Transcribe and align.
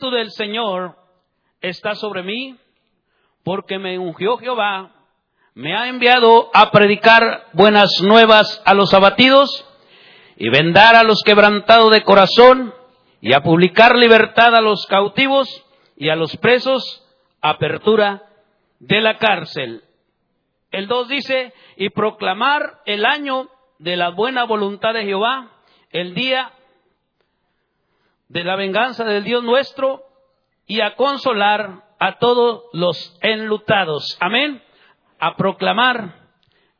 Espíritu 0.00 0.16
del 0.16 0.30
Señor 0.30 0.96
está 1.60 1.94
sobre 1.94 2.22
mí, 2.22 2.56
porque 3.44 3.78
me 3.78 3.98
ungió 3.98 4.38
Jehová, 4.38 4.92
me 5.52 5.76
ha 5.76 5.88
enviado 5.88 6.48
a 6.54 6.70
predicar 6.70 7.48
buenas 7.52 8.00
nuevas 8.00 8.62
a 8.64 8.72
los 8.72 8.94
abatidos 8.94 9.66
y 10.36 10.48
vendar 10.48 10.96
a 10.96 11.02
los 11.02 11.22
quebrantados 11.22 11.90
de 11.90 12.02
corazón 12.02 12.72
y 13.20 13.34
a 13.34 13.42
publicar 13.42 13.94
libertad 13.94 14.54
a 14.54 14.62
los 14.62 14.86
cautivos 14.86 15.46
y 15.96 16.08
a 16.08 16.16
los 16.16 16.34
presos, 16.38 17.06
apertura 17.42 18.22
de 18.78 19.02
la 19.02 19.18
cárcel. 19.18 19.84
El 20.70 20.86
2 20.86 21.08
dice, 21.08 21.52
y 21.76 21.90
proclamar 21.90 22.80
el 22.86 23.04
año 23.04 23.50
de 23.78 23.98
la 23.98 24.08
buena 24.08 24.44
voluntad 24.44 24.94
de 24.94 25.04
Jehová, 25.04 25.50
el 25.90 26.14
día 26.14 26.52
de 28.30 28.44
la 28.44 28.56
venganza 28.56 29.04
del 29.04 29.24
Dios 29.24 29.44
nuestro, 29.44 30.04
y 30.66 30.80
a 30.80 30.94
consolar 30.94 31.82
a 31.98 32.18
todos 32.18 32.62
los 32.72 33.18
enlutados. 33.22 34.16
Amén. 34.20 34.62
A 35.18 35.36
proclamar 35.36 36.28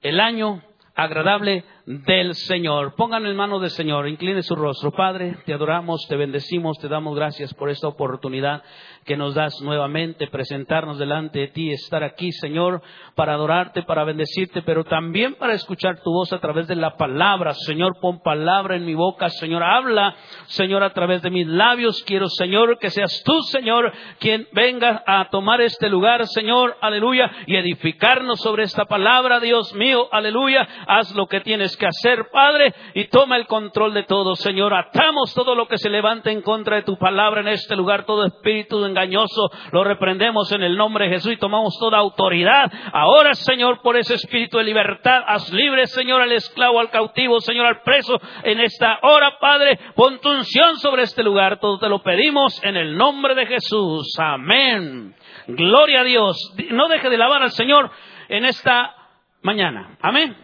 el 0.01 0.21
año 0.21 0.63
agradable 0.95 1.65
del 1.87 2.35
Señor. 2.35 2.95
Pongan 2.95 3.27
en 3.27 3.35
manos 3.35 3.61
del 3.63 3.71
Señor, 3.71 4.09
incline 4.09 4.43
su 4.43 4.55
rostro. 4.55 4.93
Padre, 4.93 5.39
te 5.45 5.53
adoramos, 5.53 6.07
te 6.09 6.15
bendecimos, 6.15 6.79
te 6.79 6.87
damos 6.87 7.17
gracias 7.17 7.53
por 7.55 7.69
esta 7.69 7.89
oportunidad 7.89 8.63
que 9.11 9.17
nos 9.17 9.35
das 9.35 9.61
nuevamente, 9.61 10.29
presentarnos 10.29 10.97
delante 10.97 11.41
de 11.41 11.49
ti, 11.49 11.73
estar 11.73 12.05
aquí, 12.05 12.31
Señor, 12.31 12.81
para 13.17 13.35
adorarte, 13.35 13.83
para 13.83 14.05
bendecirte, 14.05 14.63
pero 14.63 14.85
también 14.85 15.35
para 15.35 15.55
escuchar 15.55 16.01
tu 16.01 16.13
voz 16.13 16.33
a 16.33 16.39
través 16.39 16.69
de 16.69 16.77
la 16.77 16.97
palabra. 16.97 17.53
Señor, 17.55 17.99
pon 18.01 18.23
palabra 18.23 18.77
en 18.77 18.87
mi 18.87 18.95
boca, 18.95 19.29
Señor, 19.29 19.65
habla, 19.65 20.15
Señor, 20.47 20.85
a 20.85 20.93
través 20.93 21.23
de 21.23 21.31
mis 21.31 21.45
labios. 21.45 22.05
Quiero, 22.05 22.29
Señor, 22.29 22.79
que 22.79 22.89
seas 22.89 23.21
tú, 23.25 23.43
Señor, 23.51 23.93
quien 24.21 24.47
venga 24.53 25.03
a 25.05 25.29
tomar 25.29 25.61
este 25.61 25.89
lugar, 25.89 26.25
Señor, 26.29 26.77
aleluya, 26.81 27.33
y 27.49 27.57
edificarnos 27.57 28.41
sobre 28.41 28.63
esta 28.63 28.85
palabra, 28.85 29.41
Dios 29.41 29.75
mío, 29.75 30.09
aleluya. 30.13 30.69
Haz 30.87 31.17
lo 31.17 31.27
que 31.27 31.41
tienes 31.41 31.77
que 31.77 31.87
hacer, 31.89 32.29
Padre, 32.31 32.73
y 32.95 33.09
toma 33.09 33.39
el 33.39 33.49
control 33.49 33.93
de 33.93 34.05
todo, 34.05 34.37
Señor. 34.37 34.73
Atamos 34.73 35.35
todo 35.35 35.57
lo 35.57 35.67
que 35.67 35.79
se 35.79 35.91
levanta 35.91 36.31
en 36.31 36.43
contra 36.43 36.77
de 36.77 36.83
tu 36.83 36.97
palabra 36.97 37.41
en 37.41 37.49
este 37.49 37.75
lugar, 37.75 38.07
todo 38.07 38.25
espíritu 38.25 38.79
engañoso, 39.01 39.51
lo 39.73 39.85
reprendemos 39.85 40.53
en 40.53 40.63
el 40.63 40.77
nombre 40.77 41.07
de 41.07 41.15
Jesús 41.15 41.33
y 41.33 41.37
tomamos 41.39 41.77
toda 41.79 41.99
autoridad. 41.99 42.71
Ahora, 42.93 43.35
Señor, 43.35 43.81
por 43.83 43.97
ese 43.97 44.15
espíritu 44.15 44.59
de 44.59 44.65
libertad, 44.65 45.23
haz 45.27 45.51
libre, 45.53 45.87
Señor, 45.87 46.21
al 46.21 46.33
esclavo, 46.33 46.81
al 46.81 46.91
cautivo, 46.91 47.41
Señor, 47.41 47.67
al 47.67 47.83
preso, 47.83 48.21
en 48.43 48.61
esta 48.61 48.99
hora, 49.03 49.39
Padre, 49.41 49.79
pon 49.95 50.21
tu 50.21 50.31
unción 50.31 50.77
sobre 50.79 51.03
este 51.03 51.23
lugar. 51.23 51.59
Todo 51.61 51.79
te 51.79 51.89
lo 51.89 52.03
pedimos 52.03 52.63
en 52.63 52.77
el 52.77 52.97
nombre 52.97 53.35
de 53.35 53.47
Jesús. 53.47 54.15
Amén. 54.19 55.15
Gloria 55.47 56.01
a 56.01 56.05
Dios. 56.05 56.55
No 56.71 56.89
deje 56.89 57.09
de 57.09 57.17
alabar 57.17 57.43
al 57.43 57.51
Señor 57.51 57.91
en 58.29 58.45
esta 58.45 58.95
mañana. 59.43 59.97
Amén. 60.03 60.37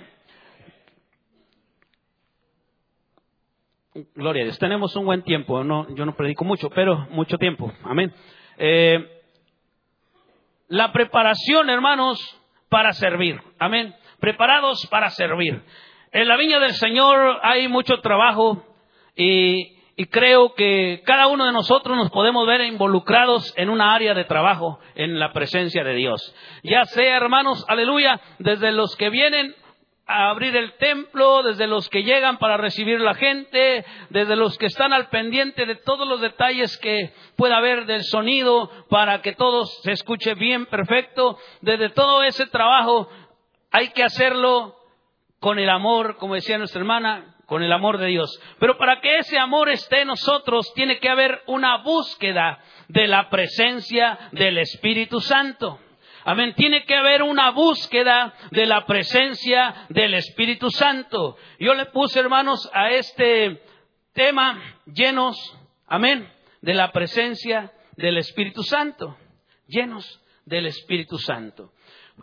Gloria 4.15 4.43
a 4.43 4.45
Dios. 4.45 4.59
Tenemos 4.59 4.95
un 4.97 5.07
buen 5.07 5.23
tiempo. 5.23 5.65
No, 5.65 5.87
yo 5.95 6.05
no 6.05 6.15
predico 6.15 6.45
mucho, 6.45 6.69
pero 6.71 7.07
mucho 7.11 7.39
tiempo. 7.39 7.73
Amén. 7.83 8.12
Eh, 8.59 9.23
la 10.69 10.93
preparación, 10.93 11.71
hermanos, 11.71 12.19
para 12.69 12.93
servir. 12.93 13.41
Amén. 13.59 13.95
Preparados 14.21 14.87
para 14.87 15.11
servir. 15.11 15.62
En 16.12 16.29
la 16.29 16.37
viña 16.37 16.59
del 16.59 16.75
Señor 16.75 17.39
hay 17.43 17.69
mucho 17.69 18.01
trabajo 18.01 18.65
y, 19.15 19.77
y 19.97 20.07
creo 20.07 20.55
que 20.55 21.03
cada 21.05 21.27
uno 21.27 21.47
de 21.47 21.53
nosotros 21.53 21.97
nos 21.97 22.11
podemos 22.11 22.47
ver 22.47 22.62
involucrados 22.62 23.53
en 23.57 23.69
una 23.71 23.95
área 23.95 24.15
de 24.15 24.25
trabajo 24.25 24.79
en 24.95 25.19
la 25.19 25.33
presencia 25.33 25.84
de 25.84 25.95
Dios. 25.95 26.34
Ya 26.62 26.84
sea, 26.84 27.17
hermanos, 27.17 27.65
aleluya, 27.69 28.21
desde 28.39 28.73
los 28.73 28.97
que 28.97 29.11
vienen 29.11 29.55
a 30.07 30.31
abrir 30.31 30.57
el 30.57 30.75
templo, 30.75 31.43
desde 31.43 31.67
los 31.67 31.89
que 31.89 32.05
llegan 32.05 32.39
para 32.39 32.56
recibir 32.56 33.00
la 33.00 33.15
gente, 33.15 33.84
desde 34.11 34.37
los 34.37 34.56
que 34.56 34.67
están 34.67 34.93
al 34.93 35.09
pendiente 35.09 35.67
de 35.67 35.75
todos 35.75 36.06
los 36.06 36.21
detalles 36.21 36.77
que 36.78 37.12
pueda 37.37 37.56
haber 37.56 37.87
del 37.87 38.05
sonido 38.05 38.71
para 38.89 39.21
que 39.21 39.33
todo 39.33 39.66
se 39.66 39.93
escuche 39.93 40.34
bien, 40.34 40.66
perfecto. 40.66 41.39
Desde 41.61 41.91
todo 41.91 42.22
ese 42.22 42.47
trabajo 42.47 43.09
hay 43.72 43.89
que 43.89 44.05
hacerlo 44.05 44.77
con 45.41 45.59
el 45.59 45.69
amor, 45.69 46.16
como 46.19 46.34
decía 46.34 46.56
nuestra 46.56 46.81
hermana, 46.81 47.34
con 47.47 47.65
el 47.65 47.72
amor 47.72 47.99
de 47.99 48.06
Dios. 48.06 48.41
Pero 48.61 48.78
para 48.78 49.00
que 49.00 49.19
ese 49.19 49.39
amor 49.39 49.69
esté 49.71 50.03
en 50.03 50.09
nosotros, 50.09 50.72
tiene 50.75 50.99
que 51.00 51.09
haber 51.09 51.43
una 51.47 51.78
búsqueda 51.78 52.61
de 52.89 53.09
la 53.09 53.28
presencia 53.28 54.19
del 54.33 54.59
Espíritu 54.59 55.21
Santo. 55.21 55.81
Amén. 56.28 56.54
Tiene 56.56 56.84
que 56.84 56.97
haber 56.97 57.22
una 57.22 57.53
búsqueda 57.53 58.34
de 58.50 58.66
la 58.66 58.84
presencia 58.84 59.87
del 59.91 60.12
Espíritu 60.14 60.72
Santo. 60.72 61.37
Yo 61.60 61.72
le 61.72 61.87
puse, 61.87 62.19
hermanos, 62.19 62.69
a 62.75 62.91
este 62.91 63.62
tema 64.12 64.60
llenos, 64.86 65.36
amén, 65.86 66.28
de 66.62 66.75
la 66.75 66.91
presencia 66.91 67.72
del 67.92 68.19
Espíritu 68.19 68.65
Santo. 68.65 69.16
Llenos 69.69 70.20
del 70.44 70.66
Espíritu 70.66 71.16
Santo. 71.16 71.70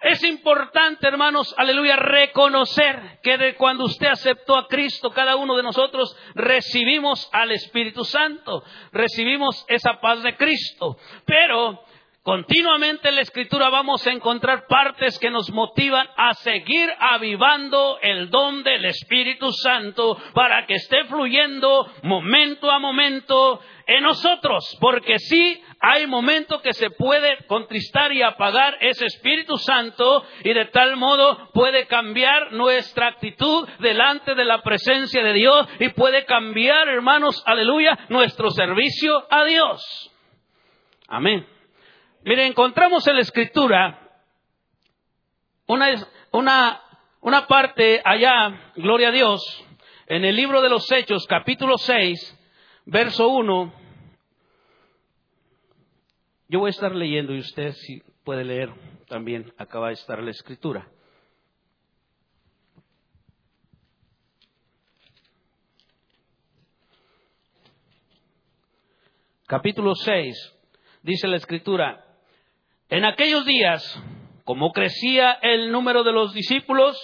Es 0.01 0.21
importante, 0.25 1.07
hermanos, 1.07 1.55
aleluya, 1.57 1.95
reconocer 1.95 3.19
que 3.23 3.37
de 3.37 3.55
cuando 3.55 3.85
usted 3.85 4.07
aceptó 4.07 4.57
a 4.57 4.67
Cristo, 4.67 5.11
cada 5.11 5.37
uno 5.37 5.55
de 5.55 5.63
nosotros 5.63 6.13
recibimos 6.35 7.29
al 7.31 7.51
Espíritu 7.51 8.03
Santo, 8.03 8.65
recibimos 8.91 9.63
esa 9.69 10.01
paz 10.01 10.23
de 10.23 10.35
Cristo. 10.35 10.97
Pero 11.25 11.79
Continuamente 12.23 13.09
en 13.09 13.15
la 13.15 13.21
escritura 13.21 13.67
vamos 13.69 14.07
a 14.07 14.11
encontrar 14.11 14.65
partes 14.67 15.19
que 15.19 15.29
nos 15.29 15.51
motivan 15.51 16.07
a 16.15 16.33
seguir 16.35 16.89
avivando 16.97 17.99
el 18.01 18.29
don 18.29 18.63
del 18.63 18.85
Espíritu 18.85 19.51
Santo 19.51 20.17
para 20.33 20.65
que 20.65 20.75
esté 20.75 21.03
fluyendo 21.03 21.85
momento 22.01 22.71
a 22.71 22.79
momento 22.79 23.59
en 23.85 24.03
nosotros. 24.03 24.77
Porque 24.79 25.19
sí 25.19 25.61
hay 25.81 26.07
momentos 26.07 26.61
que 26.61 26.71
se 26.71 26.91
puede 26.91 27.45
contristar 27.45 28.13
y 28.13 28.21
apagar 28.21 28.77
ese 28.79 29.05
Espíritu 29.05 29.57
Santo 29.57 30.23
y 30.45 30.53
de 30.53 30.67
tal 30.67 30.95
modo 30.95 31.49
puede 31.51 31.87
cambiar 31.87 32.53
nuestra 32.53 33.09
actitud 33.09 33.67
delante 33.79 34.33
de 34.33 34.45
la 34.45 34.61
presencia 34.61 35.21
de 35.21 35.33
Dios 35.33 35.67
y 35.77 35.89
puede 35.89 36.23
cambiar, 36.23 36.87
hermanos, 36.87 37.43
aleluya, 37.45 37.99
nuestro 38.07 38.49
servicio 38.51 39.27
a 39.29 39.43
Dios. 39.43 40.09
Amén. 41.09 41.52
Mire, 42.25 42.45
encontramos 42.47 43.05
en 43.07 43.15
la 43.15 43.21
escritura 43.21 43.99
una, 45.67 46.07
una, 46.31 46.81
una 47.19 47.47
parte 47.47 48.01
allá, 48.05 48.71
gloria 48.77 49.09
a 49.09 49.11
Dios, 49.11 49.41
en 50.07 50.23
el 50.23 50.33
libro 50.33 50.61
de 50.61 50.69
los 50.69 50.89
Hechos, 50.89 51.27
capítulo 51.27 51.77
6, 51.77 52.39
verso 52.85 53.27
1. 53.27 53.73
Yo 56.47 56.59
voy 56.59 56.67
a 56.67 56.69
estar 56.69 56.95
leyendo 56.95 57.33
y 57.33 57.39
usted 57.39 57.73
si 57.73 58.01
puede 58.23 58.45
leer 58.45 58.73
también, 59.09 59.51
acaba 59.57 59.87
de 59.87 59.95
estar 59.95 60.23
la 60.23 60.31
escritura. 60.31 60.87
Capítulo 69.45 69.93
6, 69.93 70.55
dice 71.01 71.27
la 71.27 71.35
escritura, 71.35 72.12
en 72.93 73.05
aquellos 73.05 73.43
días, 73.43 73.99
como 74.43 74.71
crecía 74.71 75.31
el 75.41 75.71
número 75.71 76.03
de 76.03 76.11
los 76.11 76.31
discípulos, 76.31 76.95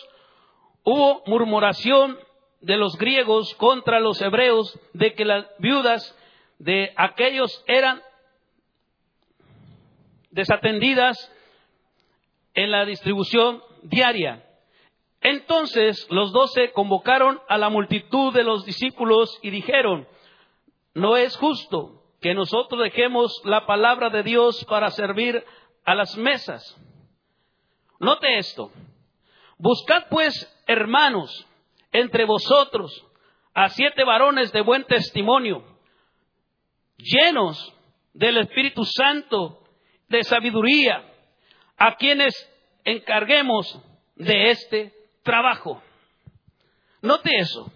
hubo 0.84 1.24
murmuración 1.26 2.16
de 2.62 2.78
los 2.78 2.96
griegos 2.96 3.56
contra 3.56 4.00
los 4.00 4.22
hebreos 4.22 4.80
de 4.94 5.16
que 5.16 5.26
las 5.26 5.48
viudas 5.58 6.16
de 6.60 6.94
aquellos 6.96 7.64
eran 7.66 8.04
desatendidas 10.30 11.18
en 12.54 12.70
la 12.70 12.86
distribución 12.86 13.64
diaria. 13.82 14.46
Entonces 15.22 16.06
los 16.12 16.32
doce 16.32 16.72
convocaron 16.72 17.40
a 17.50 17.58
la 17.58 17.70
multitud 17.70 18.32
de 18.32 18.44
los 18.44 18.64
discípulos 18.64 19.40
y 19.42 19.50
dijeron, 19.50 20.08
no 20.94 21.18
es 21.18 21.36
justo 21.36 22.04
que 22.22 22.36
nosotros 22.36 22.84
dejemos 22.84 23.42
la 23.44 23.66
palabra 23.66 24.12
de 24.12 24.22
Dios 24.22 24.64
para 24.66 24.92
servir 24.92 25.44
a 25.86 25.96
las 25.96 26.16
mesas. 26.18 26.76
Note 28.00 28.38
esto. 28.38 28.72
Buscad 29.58 30.08
pues, 30.10 30.34
hermanos, 30.68 31.48
entre 31.92 32.26
vosotros 32.26 33.06
a 33.54 33.70
siete 33.70 34.04
varones 34.04 34.52
de 34.52 34.62
buen 34.62 34.86
testimonio, 34.86 35.64
llenos 36.98 37.74
del 38.14 38.38
Espíritu 38.38 38.86
Santo, 38.86 39.64
de 40.08 40.24
sabiduría, 40.24 41.04
a 41.78 41.96
quienes 41.96 42.34
encarguemos 42.84 43.82
de 44.16 44.52
este 44.52 44.94
trabajo. 45.24 45.82
Note 47.02 47.30
eso. 47.38 47.72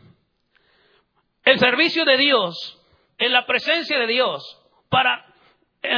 El 1.44 1.60
servicio 1.60 2.06
de 2.06 2.18
Dios, 2.18 2.80
en 3.18 3.32
la 3.32 3.46
presencia 3.46 4.00
de 4.00 4.08
Dios, 4.08 4.42
para 4.90 5.33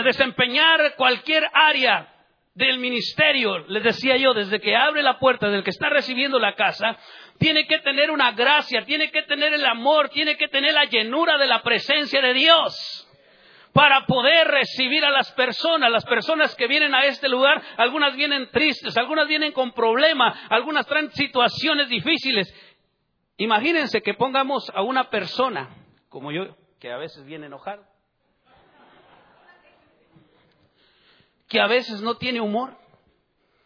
desempeñar 0.04 0.96
cualquier 0.96 1.50
área 1.54 2.12
del 2.54 2.80
ministerio, 2.80 3.60
les 3.68 3.84
decía 3.84 4.16
yo, 4.18 4.34
desde 4.34 4.62
que 4.62 4.76
abre 4.76 5.04
la 5.04 5.20
puerta 5.20 5.50
del 5.50 5.64
que 5.64 5.72
está 5.72 5.90
recibiendo 5.90 6.40
la 6.40 6.56
casa, 6.56 6.98
tiene 7.38 7.68
que 7.68 7.80
tener 7.80 8.10
una 8.10 8.32
gracia, 8.32 8.86
tiene 8.86 9.12
que 9.12 9.24
tener 9.24 9.54
el 9.54 9.66
amor, 9.66 10.10
tiene 10.10 10.38
que 10.38 10.48
tener 10.48 10.74
la 10.74 10.86
llenura 10.86 11.38
de 11.38 11.48
la 11.48 11.62
presencia 11.62 12.22
de 12.22 12.34
Dios 12.34 13.02
para 13.74 14.06
poder 14.06 14.48
recibir 14.48 15.04
a 15.04 15.12
las 15.12 15.34
personas, 15.34 15.92
las 15.92 16.06
personas 16.06 16.56
que 16.56 16.66
vienen 16.66 16.96
a 16.96 17.04
este 17.04 17.28
lugar, 17.28 17.62
algunas 17.76 18.16
vienen 18.16 18.50
tristes, 18.50 18.96
algunas 18.96 19.28
vienen 19.28 19.52
con 19.52 19.74
problemas, 19.74 20.40
algunas 20.50 20.88
traen 20.88 21.12
situaciones 21.12 21.90
difíciles. 21.90 22.54
Imagínense 23.36 24.02
que 24.02 24.14
pongamos 24.14 24.72
a 24.74 24.82
una 24.82 25.10
persona, 25.10 25.76
como 26.08 26.32
yo, 26.32 26.56
que 26.80 26.90
a 26.90 26.96
veces 26.96 27.26
viene 27.26 27.48
enojada, 27.48 27.86
que 31.48 31.60
a 31.60 31.68
veces 31.68 32.02
no 32.02 32.18
tiene 32.18 32.42
humor. 32.42 32.78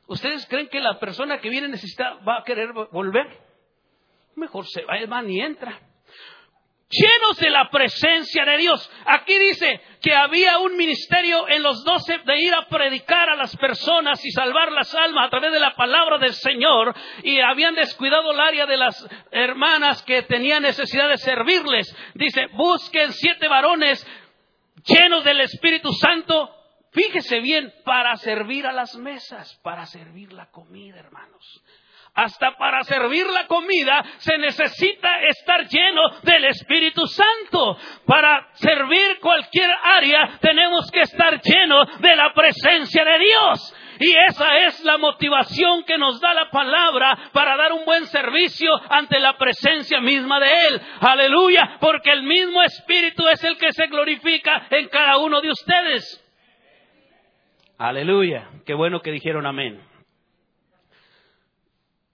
¿Ustedes 0.07 0.45
creen 0.47 0.69
que 0.69 0.79
la 0.79 0.99
persona 0.99 1.39
que 1.39 1.49
viene 1.49 1.67
necesita 1.67 2.15
va 2.27 2.39
a 2.39 2.43
querer 2.43 2.73
volver? 2.91 3.27
Mejor 4.35 4.65
se 4.67 4.83
va, 4.83 5.21
ni 5.21 5.41
entra 5.41 5.79
llenos 6.89 7.37
de 7.37 7.49
la 7.49 7.69
presencia 7.69 8.43
de 8.45 8.57
Dios. 8.57 8.91
Aquí 9.05 9.37
dice 9.37 9.79
que 10.01 10.13
había 10.13 10.57
un 10.57 10.75
ministerio 10.75 11.47
en 11.47 11.61
los 11.61 11.83
doce 11.83 12.17
de 12.25 12.41
ir 12.41 12.53
a 12.53 12.67
predicar 12.67 13.29
a 13.29 13.35
las 13.35 13.55
personas 13.57 14.23
y 14.25 14.31
salvar 14.31 14.71
las 14.71 14.93
almas 14.95 15.27
a 15.27 15.29
través 15.29 15.51
de 15.51 15.59
la 15.59 15.75
palabra 15.75 16.17
del 16.17 16.33
Señor 16.33 16.95
y 17.23 17.39
habían 17.39 17.75
descuidado 17.75 18.31
el 18.31 18.39
área 18.39 18.65
de 18.65 18.77
las 18.77 19.07
hermanas 19.31 20.01
que 20.03 20.23
tenían 20.23 20.63
necesidad 20.63 21.09
de 21.09 21.17
servirles. 21.17 21.95
Dice, 22.15 22.47
busquen 22.53 23.13
siete 23.13 23.47
varones 23.47 24.05
llenos 24.85 25.23
del 25.23 25.41
Espíritu 25.41 25.91
Santo. 25.93 26.55
Fíjese 26.91 27.39
bien, 27.39 27.71
para 27.85 28.15
servir 28.17 28.65
a 28.65 28.71
las 28.71 28.95
mesas, 28.95 29.59
para 29.63 29.85
servir 29.85 30.33
la 30.33 30.49
comida, 30.49 30.99
hermanos. 30.99 31.63
Hasta 32.15 32.57
para 32.57 32.83
servir 32.83 33.27
la 33.27 33.45
comida 33.45 34.03
se 34.17 34.37
necesita 34.37 35.21
estar 35.27 35.67
lleno 35.67 36.09
del 36.23 36.45
Espíritu 36.45 37.05
Santo. 37.05 37.77
Para 38.05 38.49
servir 38.53 39.19
cualquier 39.21 39.69
área 39.83 40.37
tenemos 40.41 40.89
que 40.91 41.01
estar 41.01 41.39
lleno 41.41 41.85
de 41.99 42.15
la 42.15 42.33
presencia 42.33 43.05
de 43.05 43.19
Dios. 43.19 43.75
Y 43.99 44.15
esa 44.29 44.57
es 44.65 44.83
la 44.83 44.97
motivación 44.97 45.83
que 45.83 45.97
nos 45.97 46.19
da 46.19 46.33
la 46.33 46.49
palabra 46.49 47.29
para 47.31 47.55
dar 47.57 47.73
un 47.73 47.85
buen 47.85 48.05
servicio 48.07 48.71
ante 48.89 49.19
la 49.19 49.37
presencia 49.37 50.01
misma 50.01 50.39
de 50.39 50.67
Él. 50.67 50.81
Aleluya, 51.01 51.77
porque 51.79 52.11
el 52.11 52.23
mismo 52.23 52.63
Espíritu 52.63 53.27
es 53.27 53.43
el 53.43 53.57
que 53.57 53.71
se 53.73 53.87
glorifica 53.87 54.67
en 54.71 54.87
cada 54.87 55.17
uno 55.17 55.41
de 55.41 55.51
ustedes. 55.51 56.25
Aleluya, 57.79 58.47
qué 58.65 58.75
bueno 58.75 59.01
que 59.01 59.11
dijeron 59.11 59.47
amén 59.47 59.89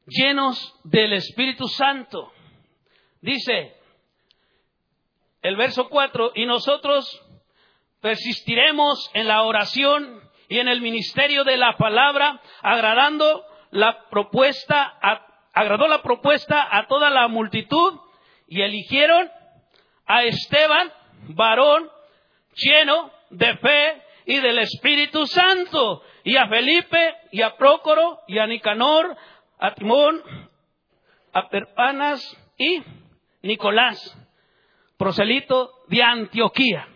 llenos 0.08 0.80
del 0.84 1.14
Espíritu 1.14 1.68
Santo. 1.68 2.32
Dice 3.22 3.76
el 5.42 5.56
verso 5.56 5.90
4, 5.90 6.34
y 6.36 6.46
nosotros 6.46 7.22
persistiremos 8.02 9.10
en 9.14 9.28
la 9.28 9.44
oración 9.44 10.22
y 10.48 10.60
en 10.60 10.68
el 10.68 10.82
ministerio 10.82 11.44
de 11.44 11.58
la 11.58 11.76
palabra, 11.78 12.42
agradando 12.62 13.44
la 13.72 14.08
propuesta, 14.10 15.00
agradó 15.54 15.88
la 15.88 16.02
propuesta 16.02 16.68
a 16.70 16.88
toda 16.88 17.10
la 17.10 17.28
multitud 17.28 18.00
y 18.48 18.62
eligieron 18.62 19.32
a 20.06 20.24
Esteban, 20.24 20.92
varón 21.30 21.90
lleno 22.56 23.12
de 23.32 23.58
fe 23.58 24.05
y 24.25 24.39
del 24.39 24.60
Espíritu 24.60 25.25
Santo, 25.27 26.01
y 26.24 26.36
a 26.38 26.48
Felipe 26.48 27.16
y 27.31 27.42
a 27.42 27.56
Prócoro 27.56 28.19
y 28.27 28.39
a 28.39 28.48
Nicanor, 28.48 29.16
a 29.60 29.74
Timón, 29.74 30.22
a 31.33 31.50
Perpanas 31.50 32.22
y 32.57 32.81
Nicolás, 33.42 34.18
proselito 34.98 35.72
de 35.88 36.01
Antioquía. 36.01 36.88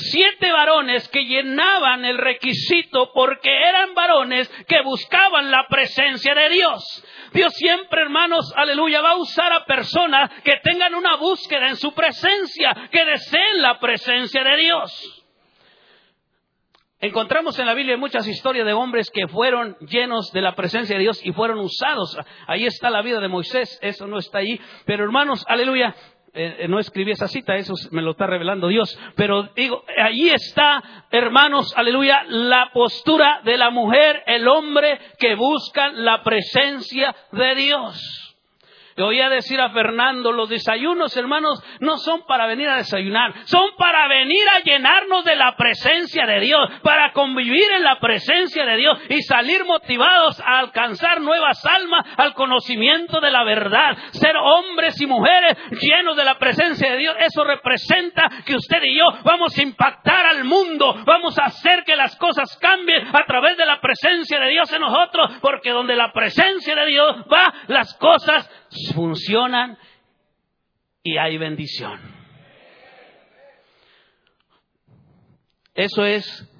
Siete 0.00 0.52
varones 0.52 1.08
que 1.08 1.24
llenaban 1.24 2.04
el 2.04 2.18
requisito 2.18 3.10
porque 3.12 3.50
eran 3.50 3.94
varones 3.94 4.48
que 4.68 4.80
buscaban 4.82 5.50
la 5.50 5.66
presencia 5.68 6.34
de 6.36 6.50
Dios. 6.50 7.04
Dios 7.32 7.52
siempre, 7.54 8.02
hermanos, 8.02 8.52
aleluya, 8.56 9.00
va 9.00 9.12
a 9.12 9.16
usar 9.16 9.52
a 9.52 9.64
personas 9.64 10.30
que 10.44 10.54
tengan 10.62 10.94
una 10.94 11.16
búsqueda 11.16 11.68
en 11.68 11.76
su 11.76 11.92
presencia, 11.94 12.88
que 12.92 13.04
deseen 13.04 13.60
la 13.60 13.80
presencia 13.80 14.44
de 14.44 14.56
Dios. 14.56 15.17
Encontramos 17.00 17.56
en 17.60 17.66
la 17.66 17.74
Biblia 17.74 17.96
muchas 17.96 18.26
historias 18.26 18.66
de 18.66 18.72
hombres 18.72 19.08
que 19.10 19.28
fueron 19.28 19.76
llenos 19.80 20.32
de 20.32 20.42
la 20.42 20.56
presencia 20.56 20.96
de 20.96 21.02
Dios 21.02 21.24
y 21.24 21.32
fueron 21.32 21.60
usados. 21.60 22.18
Ahí 22.48 22.66
está 22.66 22.90
la 22.90 23.02
vida 23.02 23.20
de 23.20 23.28
Moisés, 23.28 23.78
eso 23.82 24.08
no 24.08 24.18
está 24.18 24.38
ahí. 24.38 24.60
Pero 24.84 25.04
hermanos, 25.04 25.44
aleluya, 25.46 25.94
eh, 26.34 26.56
eh, 26.58 26.68
no 26.68 26.80
escribí 26.80 27.12
esa 27.12 27.28
cita, 27.28 27.54
eso 27.54 27.74
me 27.92 28.02
lo 28.02 28.10
está 28.10 28.26
revelando 28.26 28.66
Dios. 28.66 28.98
Pero 29.14 29.44
digo, 29.54 29.84
ahí 29.96 30.30
está, 30.30 31.06
hermanos, 31.12 31.72
aleluya, 31.76 32.24
la 32.26 32.70
postura 32.74 33.42
de 33.44 33.56
la 33.56 33.70
mujer, 33.70 34.24
el 34.26 34.48
hombre 34.48 34.98
que 35.20 35.36
buscan 35.36 36.04
la 36.04 36.24
presencia 36.24 37.14
de 37.30 37.54
Dios. 37.54 38.27
Le 38.98 39.04
voy 39.04 39.20
a 39.20 39.28
decir 39.28 39.60
a 39.60 39.70
Fernando, 39.70 40.32
los 40.32 40.48
desayunos, 40.48 41.16
hermanos, 41.16 41.62
no 41.78 41.98
son 41.98 42.26
para 42.26 42.48
venir 42.48 42.68
a 42.68 42.78
desayunar, 42.78 43.32
son 43.44 43.70
para 43.78 44.08
venir 44.08 44.42
a 44.48 44.58
llenarnos 44.58 45.24
de 45.24 45.36
la 45.36 45.54
presencia 45.54 46.26
de 46.26 46.40
Dios, 46.40 46.68
para 46.82 47.12
convivir 47.12 47.70
en 47.76 47.84
la 47.84 48.00
presencia 48.00 48.66
de 48.66 48.76
Dios 48.76 48.98
y 49.08 49.22
salir 49.22 49.64
motivados 49.66 50.40
a 50.40 50.58
alcanzar 50.58 51.20
nuevas 51.20 51.64
almas 51.64 52.06
al 52.16 52.34
conocimiento 52.34 53.20
de 53.20 53.30
la 53.30 53.44
verdad. 53.44 53.96
Ser 54.10 54.34
hombres 54.36 55.00
y 55.00 55.06
mujeres 55.06 55.56
llenos 55.80 56.16
de 56.16 56.24
la 56.24 56.36
presencia 56.36 56.90
de 56.90 56.98
Dios, 56.98 57.14
eso 57.20 57.44
representa 57.44 58.28
que 58.44 58.56
usted 58.56 58.82
y 58.82 58.98
yo 58.98 59.06
vamos 59.22 59.56
a 59.56 59.62
impactar 59.62 60.26
al 60.26 60.42
mundo, 60.42 60.96
vamos 61.06 61.38
a 61.38 61.44
hacer 61.44 61.84
que 61.84 61.94
las 61.94 62.16
cosas 62.16 62.58
cambien 62.60 63.06
a 63.14 63.24
través 63.26 63.56
de 63.56 63.64
la 63.64 63.80
presencia 63.80 64.40
de 64.40 64.48
Dios 64.48 64.72
en 64.72 64.80
nosotros, 64.80 65.38
porque 65.40 65.70
donde 65.70 65.94
la 65.94 66.12
presencia 66.12 66.74
de 66.74 66.86
Dios 66.86 67.16
va, 67.32 67.54
las 67.68 67.94
cosas 67.94 68.50
funcionan 68.94 69.78
y 71.02 71.16
hay 71.16 71.38
bendición. 71.38 72.00
Eso 75.74 76.04
es 76.04 76.50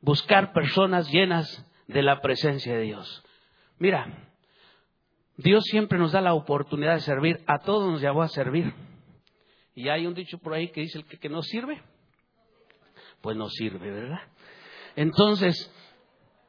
buscar 0.00 0.52
personas 0.52 1.08
llenas 1.10 1.64
de 1.86 2.02
la 2.02 2.20
presencia 2.20 2.74
de 2.74 2.82
Dios. 2.82 3.24
Mira, 3.78 4.30
Dios 5.36 5.64
siempre 5.64 5.98
nos 5.98 6.12
da 6.12 6.20
la 6.20 6.34
oportunidad 6.34 6.94
de 6.94 7.00
servir, 7.00 7.40
a 7.46 7.58
todos 7.60 7.90
nos 7.90 8.00
llamó 8.00 8.22
a 8.22 8.28
servir. 8.28 8.72
Y 9.74 9.88
hay 9.88 10.06
un 10.06 10.14
dicho 10.14 10.38
por 10.38 10.54
ahí 10.54 10.68
que 10.68 10.82
dice 10.82 10.98
el 10.98 11.06
que, 11.06 11.18
que 11.18 11.28
no 11.28 11.42
sirve, 11.42 11.82
pues 13.20 13.36
no 13.36 13.48
sirve, 13.48 13.90
¿verdad? 13.90 14.22
Entonces, 14.96 15.72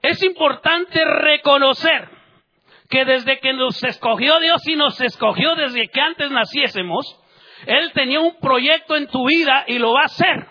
es 0.02 0.22
importante 0.24 1.04
reconocer 1.04 2.10
que 2.90 3.06
desde 3.06 3.40
que 3.40 3.54
nos 3.54 3.84
escogió 3.84 4.40
Dios 4.40 4.68
y 4.68 4.76
nos 4.76 5.00
escogió 5.02 5.56
desde 5.56 5.88
que 5.90 6.02
antes 6.02 6.32
naciésemos, 6.32 7.20
Él 7.66 7.92
tenía 7.94 8.20
un 8.20 8.40
proyecto 8.40 8.96
en 8.96 9.08
tu 9.08 9.26
vida 9.28 9.66
y 9.68 9.80
lo 9.80 9.94
va 9.94 10.02
a 10.02 10.06
hacer, 10.06 10.48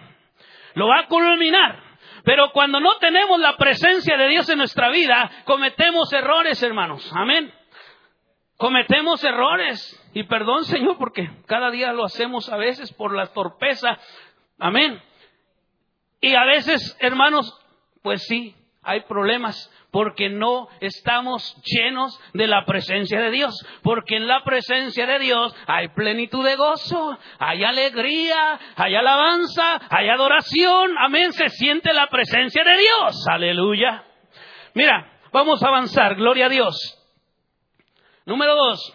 lo 0.75 0.89
va 0.89 1.01
a 1.01 1.07
culminar. 1.07 1.83
Pero 2.25 2.53
cuando 2.53 2.81
no 2.81 2.97
tenemos 2.99 3.39
la 3.39 3.57
presencia 3.57 4.17
de 4.17 4.29
Dios 4.29 4.49
en 4.49 4.59
nuestra 4.59 4.89
vida, 4.89 5.31
cometemos 5.45 6.11
errores, 6.13 6.63
hermanos. 6.63 7.11
Amén. 7.15 7.53
Cometemos 8.57 9.23
errores. 9.23 10.01
Y 10.15 10.25
perdón, 10.25 10.65
Señor, 10.65 10.97
porque 10.97 11.29
cada 11.47 11.71
día 11.71 11.93
lo 11.93 12.05
hacemos 12.05 12.49
a 12.49 12.57
veces 12.57 12.93
por 12.95 13.15
la 13.15 13.27
torpeza. 13.27 13.99
Amén. 14.59 15.03
Y 16.21 16.35
a 16.35 16.45
veces, 16.47 16.97
hermanos, 17.01 17.61
pues 18.03 18.23
sí, 18.27 18.55
hay 18.85 19.01
problemas 19.03 19.71
porque 19.91 20.29
no 20.29 20.69
estamos 20.81 21.57
llenos 21.65 22.19
de 22.33 22.47
la 22.47 22.65
presencia 22.65 23.21
de 23.21 23.31
Dios, 23.31 23.55
porque 23.83 24.17
en 24.17 24.27
la 24.27 24.43
presencia 24.43 25.07
de 25.07 25.19
Dios 25.21 25.55
hay 25.67 25.89
plenitud 25.89 26.45
de 26.45 26.57
gozo, 26.57 27.19
hay 27.39 27.63
alegría, 27.63 28.59
hay 28.75 28.95
alabanza, 28.97 29.81
hay 29.91 30.09
adoración, 30.09 30.99
amén, 30.99 31.33
se 31.33 31.49
siente 31.49 31.93
la 31.93 32.09
presencia 32.09 32.65
de 32.65 32.77
Dios, 32.77 33.25
aleluya. 33.29 34.05
Mira, 34.75 35.21
vamos 35.33 35.63
a 35.63 35.69
avanzar, 35.69 36.17
gloria 36.17 36.47
a 36.47 36.49
Dios. 36.51 36.77
Número 38.27 38.57
dos, 38.57 38.95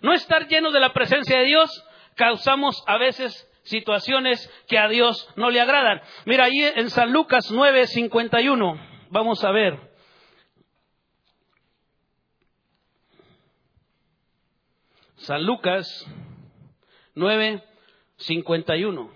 no 0.00 0.12
estar 0.12 0.46
llenos 0.48 0.72
de 0.72 0.80
la 0.80 0.92
presencia 0.92 1.38
de 1.38 1.44
Dios 1.44 1.70
causamos 2.14 2.82
a 2.86 2.96
veces 2.96 3.46
situaciones 3.64 4.50
que 4.68 4.78
a 4.78 4.88
Dios 4.88 5.28
no 5.36 5.50
le 5.50 5.60
agradan. 5.60 6.00
Mira, 6.24 6.44
ahí 6.44 6.62
en 6.62 6.88
San 6.90 7.12
Lucas 7.12 7.50
9:51, 7.52 8.95
vamos 9.16 9.42
a 9.44 9.50
ver. 9.50 9.78
San 15.16 15.42
Lucas 15.42 15.88
9, 17.14 17.64
51. 18.16 19.10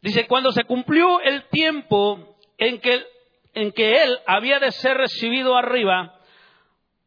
Dice, 0.00 0.26
cuando 0.26 0.52
se 0.52 0.64
cumplió 0.64 1.20
el 1.20 1.48
tiempo 1.50 2.38
en 2.56 2.80
que, 2.80 3.04
en 3.52 3.72
que 3.72 4.02
él 4.02 4.18
había 4.26 4.58
de 4.58 4.72
ser 4.72 4.96
recibido 4.96 5.54
arriba, 5.54 6.18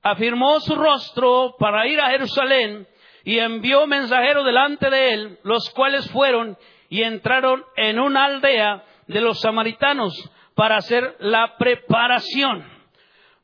afirmó 0.04 0.60
su 0.60 0.76
rostro 0.76 1.56
para 1.58 1.88
ir 1.88 2.00
a 2.00 2.12
Jerusalén 2.12 2.88
y 3.24 3.40
envió 3.40 3.88
mensajeros 3.88 4.46
delante 4.46 4.92
de 4.92 5.14
él, 5.14 5.40
los 5.42 5.68
cuales 5.72 6.08
fueron 6.12 6.60
y 6.90 7.02
entraron 7.02 7.66
en 7.76 8.00
una 8.00 8.26
aldea 8.26 8.84
de 9.08 9.22
los 9.22 9.40
samaritanos 9.40 10.32
para 10.60 10.76
hacer 10.76 11.16
la 11.20 11.56
preparación. 11.58 12.70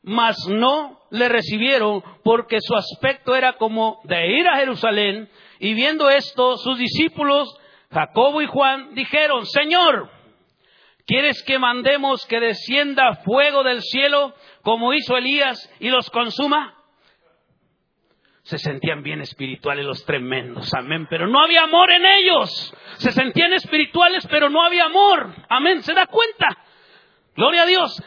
Mas 0.02 0.36
no 0.48 1.00
le 1.08 1.30
recibieron 1.30 2.02
porque 2.22 2.58
su 2.60 2.76
aspecto 2.76 3.34
era 3.34 3.54
como 3.54 4.00
de 4.04 4.38
ir 4.38 4.46
a 4.46 4.58
Jerusalén 4.58 5.26
y 5.58 5.72
viendo 5.72 6.10
esto 6.10 6.58
sus 6.58 6.76
discípulos 6.76 7.48
Jacobo 7.90 8.42
y 8.42 8.46
Juan 8.46 8.94
dijeron, 8.94 9.46
Señor, 9.46 10.10
¿quieres 11.06 11.42
que 11.42 11.58
mandemos 11.58 12.26
que 12.26 12.38
descienda 12.38 13.14
fuego 13.24 13.62
del 13.62 13.80
cielo 13.80 14.34
como 14.60 14.92
hizo 14.92 15.16
Elías 15.16 15.72
y 15.80 15.88
los 15.88 16.10
consuma? 16.10 16.74
Se 18.42 18.58
sentían 18.58 19.02
bien 19.02 19.22
espirituales 19.22 19.86
los 19.86 20.04
tremendos, 20.04 20.70
amén, 20.74 21.06
pero 21.08 21.26
no 21.26 21.40
había 21.42 21.62
amor 21.62 21.90
en 21.92 22.04
ellos. 22.04 22.74
Se 22.98 23.10
sentían 23.10 23.54
espirituales, 23.54 24.26
pero 24.26 24.50
no 24.50 24.62
había 24.62 24.84
amor, 24.84 25.34
amén, 25.48 25.82
¿se 25.82 25.94
da 25.94 26.04
cuenta? 26.08 26.65
Gloria 27.36 27.64
a 27.64 27.66
Dios. 27.66 28.02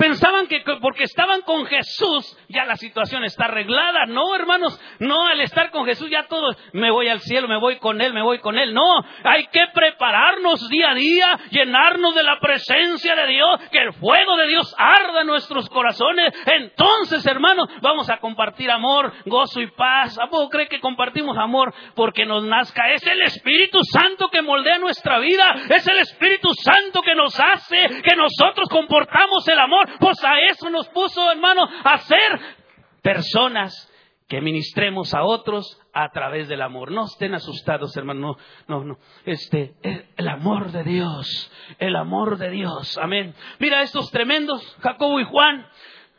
Pensaban 0.00 0.46
que 0.46 0.64
porque 0.80 1.04
estaban 1.04 1.42
con 1.42 1.66
Jesús 1.66 2.34
ya 2.48 2.64
la 2.64 2.76
situación 2.76 3.22
está 3.22 3.44
arreglada. 3.44 4.06
No, 4.06 4.34
hermanos, 4.34 4.80
no, 4.98 5.26
al 5.26 5.42
estar 5.42 5.70
con 5.70 5.84
Jesús 5.84 6.08
ya 6.08 6.26
todo, 6.26 6.56
me 6.72 6.90
voy 6.90 7.08
al 7.08 7.20
cielo, 7.20 7.46
me 7.48 7.58
voy 7.58 7.76
con 7.76 8.00
Él, 8.00 8.14
me 8.14 8.22
voy 8.22 8.38
con 8.38 8.56
Él. 8.56 8.72
No, 8.72 9.04
hay 9.24 9.46
que 9.48 9.66
prepararnos 9.74 10.70
día 10.70 10.92
a 10.92 10.94
día, 10.94 11.38
llenarnos 11.50 12.14
de 12.14 12.22
la 12.22 12.40
presencia 12.40 13.14
de 13.14 13.26
Dios, 13.26 13.60
que 13.70 13.78
el 13.78 13.92
fuego 13.92 14.38
de 14.38 14.46
Dios 14.46 14.74
arda 14.78 15.20
en 15.20 15.26
nuestros 15.26 15.68
corazones. 15.68 16.32
Entonces, 16.46 17.26
hermanos, 17.26 17.68
vamos 17.82 18.08
a 18.08 18.16
compartir 18.20 18.70
amor, 18.70 19.12
gozo 19.26 19.60
y 19.60 19.66
paz. 19.66 20.18
¿A 20.18 20.28
poco 20.28 20.48
cree 20.48 20.68
que 20.68 20.80
compartimos 20.80 21.36
amor 21.36 21.74
porque 21.94 22.24
nos 22.24 22.42
nazca? 22.44 22.90
Es 22.90 23.06
el 23.06 23.20
Espíritu 23.20 23.80
Santo 23.84 24.28
que 24.28 24.40
moldea 24.40 24.78
nuestra 24.78 25.18
vida. 25.18 25.56
Es 25.68 25.86
el 25.86 25.98
Espíritu 25.98 26.48
Santo 26.54 27.02
que 27.02 27.14
nos 27.14 27.38
hace 27.38 28.00
que 28.02 28.16
nosotros 28.16 28.66
comportamos 28.70 29.46
el 29.46 29.58
amor 29.58 29.89
pues 29.98 30.22
a 30.24 30.38
eso 30.50 30.70
nos 30.70 30.88
puso, 30.88 31.30
hermano, 31.30 31.68
a 31.84 31.98
ser 31.98 32.40
personas 33.02 33.90
que 34.30 34.40
ministremos 34.40 35.12
a 35.12 35.24
otros 35.24 35.76
a 35.92 36.08
través 36.10 36.48
del 36.48 36.62
amor. 36.62 36.92
No 36.92 37.06
estén 37.06 37.34
asustados, 37.34 37.96
hermano. 37.96 38.36
No, 38.68 38.78
no, 38.78 38.84
no. 38.84 38.98
Este, 39.26 39.74
el, 39.82 40.28
amor 40.28 40.70
de 40.70 40.84
Dios. 40.84 41.52
El 41.80 41.96
amor 41.96 42.38
de 42.38 42.50
Dios. 42.50 42.96
Amén. 42.98 43.34
Mira 43.58 43.82
estos 43.82 44.08
tremendos, 44.12 44.62
Jacobo 44.80 45.18
y 45.18 45.24
Juan, 45.24 45.66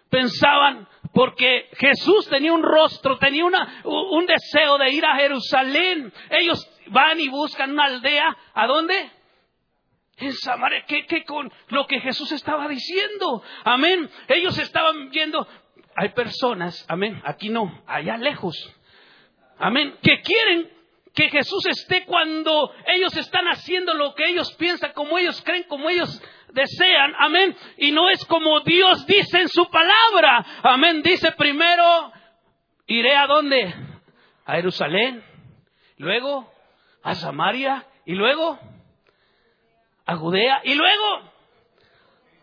pensaban, 0.10 0.90
porque 1.13 1.70
Jesús 1.78 2.28
tenía 2.28 2.51
un 2.51 2.63
rostro, 2.63 3.18
tenía 3.18 3.46
una, 3.46 3.82
un 3.86 4.25
deseo 4.25 4.78
de 4.78 4.92
ir 4.92 5.06
a 5.06 5.16
Jerusalén. 5.16 6.12
Ellos 6.32 6.70
van 6.88 7.18
y 7.18 7.30
buscan 7.30 7.72
una 7.72 7.86
aldea. 7.86 8.36
¿A 8.54 8.68
dónde? 8.68 9.10
En 10.25 10.34
Samaria, 10.34 10.86
¿qué, 10.88 11.24
con 11.25 11.51
lo 11.70 11.88
que 11.88 12.00
Jesús 12.00 12.32
estaba 12.32 12.68
diciendo? 12.68 13.44
Amén. 13.63 14.10
Ellos 14.28 14.58
estaban 14.58 15.10
viendo, 15.10 15.48
hay 15.96 16.10
personas, 16.10 16.86
amén, 16.88 17.22
aquí 17.25 17.50
no, 17.50 17.84
allá 17.88 18.18
lejos, 18.18 18.56
amén, 19.58 19.96
que 20.01 20.22
quieren 20.22 20.70
que 21.13 21.30
Jesús 21.30 21.66
esté 21.66 22.06
cuando 22.06 22.74
ellos 22.88 23.16
están 23.18 23.46
haciendo 23.48 23.94
lo 23.94 24.16
que 24.16 24.25
ellos 24.30 24.54
piensan, 24.54 24.94
como 24.94 25.18
ellos 25.18 25.42
creen, 25.44 25.63
como 25.63 25.90
ellos 25.90 26.22
desean, 26.54 27.13
amén. 27.20 27.56
Y 27.78 27.92
no 27.92 28.10
es 28.10 28.24
como 28.25 28.62
Dios 28.62 29.06
dice 29.06 29.42
en 29.42 29.50
su 29.50 29.70
palabra, 29.70 30.46
amén. 30.63 31.01
Dice 31.01 31.32
primero, 31.34 32.12
iré 32.88 33.16
a 33.16 33.28
dónde? 33.28 33.74
A 34.46 34.54
Jerusalén, 34.54 35.24
luego 35.98 36.50
a 37.04 37.16
Samaria 37.16 37.86
y 38.06 38.13
luego 38.13 38.60
a 40.12 40.18
Judea 40.18 40.62
y 40.63 40.75
luego 40.75 41.32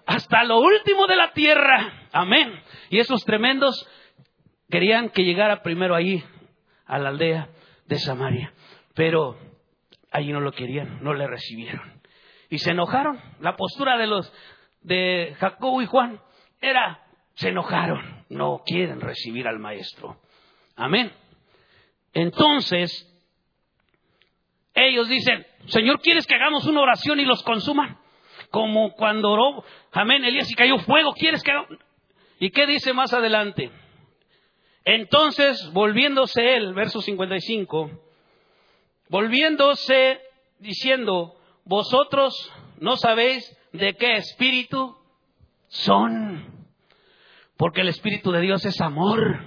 hasta 0.06 0.42
lo 0.44 0.58
último 0.58 1.06
de 1.06 1.16
la 1.16 1.32
tierra. 1.32 2.08
Amén. 2.12 2.60
Y 2.88 2.98
esos 2.98 3.24
tremendos 3.24 3.86
querían 4.70 5.10
que 5.10 5.24
llegara 5.24 5.62
primero 5.62 5.94
ahí, 5.94 6.24
a 6.86 6.98
la 6.98 7.10
aldea 7.10 7.50
de 7.86 7.98
Samaria. 7.98 8.52
Pero 8.94 9.38
allí 10.10 10.32
no 10.32 10.40
lo 10.40 10.52
querían, 10.52 11.02
no 11.02 11.12
le 11.12 11.26
recibieron. 11.26 12.00
Y 12.48 12.58
se 12.58 12.70
enojaron. 12.70 13.20
La 13.40 13.56
postura 13.56 13.98
de 13.98 14.06
los 14.06 14.32
de 14.80 15.36
Jacobo 15.38 15.82
y 15.82 15.86
Juan 15.86 16.20
era, 16.62 17.06
se 17.34 17.50
enojaron, 17.50 18.24
no 18.30 18.62
quieren 18.64 19.02
recibir 19.02 19.46
al 19.46 19.58
maestro. 19.58 20.20
Amén. 20.74 21.12
Entonces, 22.14 23.06
ellos 24.86 25.08
dicen, 25.08 25.46
Señor, 25.66 26.00
¿quieres 26.00 26.26
que 26.26 26.34
hagamos 26.34 26.66
una 26.66 26.80
oración 26.80 27.20
y 27.20 27.24
los 27.24 27.42
consuman? 27.42 27.98
Como 28.50 28.92
cuando 28.92 29.30
oró, 29.30 29.64
amén, 29.92 30.24
Elías 30.24 30.50
y 30.50 30.54
cayó 30.54 30.78
fuego, 30.78 31.12
¿quieres 31.12 31.42
que 31.42 31.50
hagamos? 31.50 31.78
¿Y 32.40 32.50
qué 32.50 32.66
dice 32.66 32.92
más 32.92 33.12
adelante? 33.12 33.70
Entonces, 34.84 35.70
volviéndose 35.72 36.56
él, 36.56 36.72
verso 36.72 37.02
55, 37.02 37.90
volviéndose 39.08 40.20
diciendo, 40.58 41.34
vosotros 41.64 42.34
no 42.78 42.96
sabéis 42.96 43.54
de 43.72 43.94
qué 43.94 44.14
espíritu 44.14 44.96
son, 45.66 46.66
porque 47.56 47.82
el 47.82 47.88
espíritu 47.88 48.32
de 48.32 48.40
Dios 48.40 48.64
es 48.64 48.80
amor, 48.80 49.44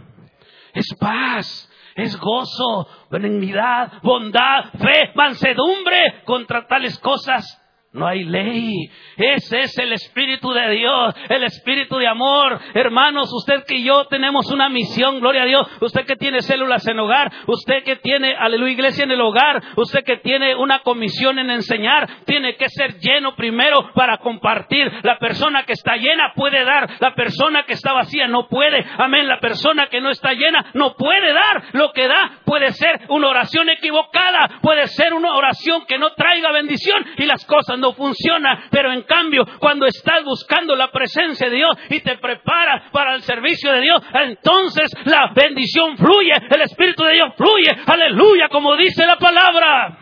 es 0.73 0.85
paz, 0.99 1.70
es 1.95 2.17
gozo, 2.17 2.87
benignidad, 3.09 4.01
bondad, 4.01 4.71
fe, 4.79 5.11
mansedumbre. 5.15 6.23
Contra 6.25 6.67
tales 6.67 6.97
cosas 6.99 7.60
no 7.93 8.07
hay 8.07 8.23
ley. 8.23 8.89
Ese 9.17 9.59
es 9.59 9.77
el 9.77 9.91
Espíritu 9.91 10.51
de 10.53 10.69
Dios, 10.71 11.13
el 11.27 11.43
Espíritu 11.43 11.97
de 11.97 12.07
amor. 12.07 12.57
Hermanos, 12.73 13.29
usted 13.33 13.65
que 13.65 13.83
yo 13.83 14.05
tenemos 14.05 14.49
una 14.49 14.69
misión, 14.69 15.19
gloria 15.19 15.43
a 15.43 15.45
Dios. 15.45 15.67
Usted 15.81 16.05
que 16.05 16.15
tiene 16.15 16.41
células 16.41 16.87
en 16.87 16.99
hogar, 16.99 17.29
usted 17.47 17.83
que 17.83 17.97
tiene, 17.97 18.33
aleluya, 18.33 18.71
iglesia 18.71 19.03
en 19.03 19.11
el 19.11 19.19
hogar, 19.19 19.61
usted 19.75 20.05
que 20.05 20.17
tiene 20.17 20.55
una 20.55 20.79
comisión 20.79 21.37
en 21.37 21.51
enseñar, 21.51 22.07
tiene 22.25 22.55
que 22.55 22.69
ser 22.69 22.97
lleno 22.99 23.35
primero 23.35 23.91
para 23.93 24.19
compartir. 24.19 24.89
La 25.03 25.19
persona 25.19 25.63
que 25.63 25.73
está 25.73 25.97
llena 25.97 26.31
puede 26.33 26.63
dar, 26.63 26.89
la 26.99 27.13
persona 27.13 27.63
que 27.63 27.73
está 27.73 27.91
vacía 27.91 28.27
no 28.29 28.47
puede. 28.47 28.85
Amén, 28.99 29.27
la 29.27 29.41
persona 29.41 29.87
que 29.87 29.99
no 29.99 30.11
está 30.11 30.31
llena 30.31 30.71
no 30.75 30.95
puede 30.95 31.33
dar. 31.33 31.63
Lo 31.73 31.91
que 31.91 32.07
da 32.07 32.39
puede 32.45 32.71
ser 32.71 33.01
una 33.09 33.27
oración 33.27 33.67
equivocada, 33.69 34.59
puede 34.61 34.87
ser 34.87 35.13
una 35.13 35.33
oración 35.33 35.85
que 35.85 35.97
no 35.97 36.13
traiga 36.13 36.53
bendición 36.53 37.05
y 37.17 37.25
las 37.25 37.45
cosas 37.45 37.80
no 37.81 37.93
funciona. 37.93 38.67
Pero 38.71 38.93
en 38.93 39.01
cambio, 39.01 39.45
cuando 39.59 39.85
estás 39.85 40.23
buscando 40.23 40.75
la 40.75 40.91
presencia 40.91 41.49
de 41.49 41.55
Dios 41.57 41.77
y 41.89 41.99
te 41.99 42.17
preparas 42.17 42.89
para 42.91 43.15
el 43.15 43.21
servicio 43.23 43.71
de 43.73 43.81
Dios, 43.81 44.01
entonces 44.13 44.89
la 45.05 45.31
bendición 45.35 45.97
fluye, 45.97 46.33
el 46.49 46.61
Espíritu 46.61 47.03
de 47.03 47.13
Dios 47.13 47.33
fluye. 47.35 47.71
Aleluya, 47.85 48.47
como 48.49 48.77
dice 48.77 49.05
la 49.05 49.17
palabra. 49.17 49.97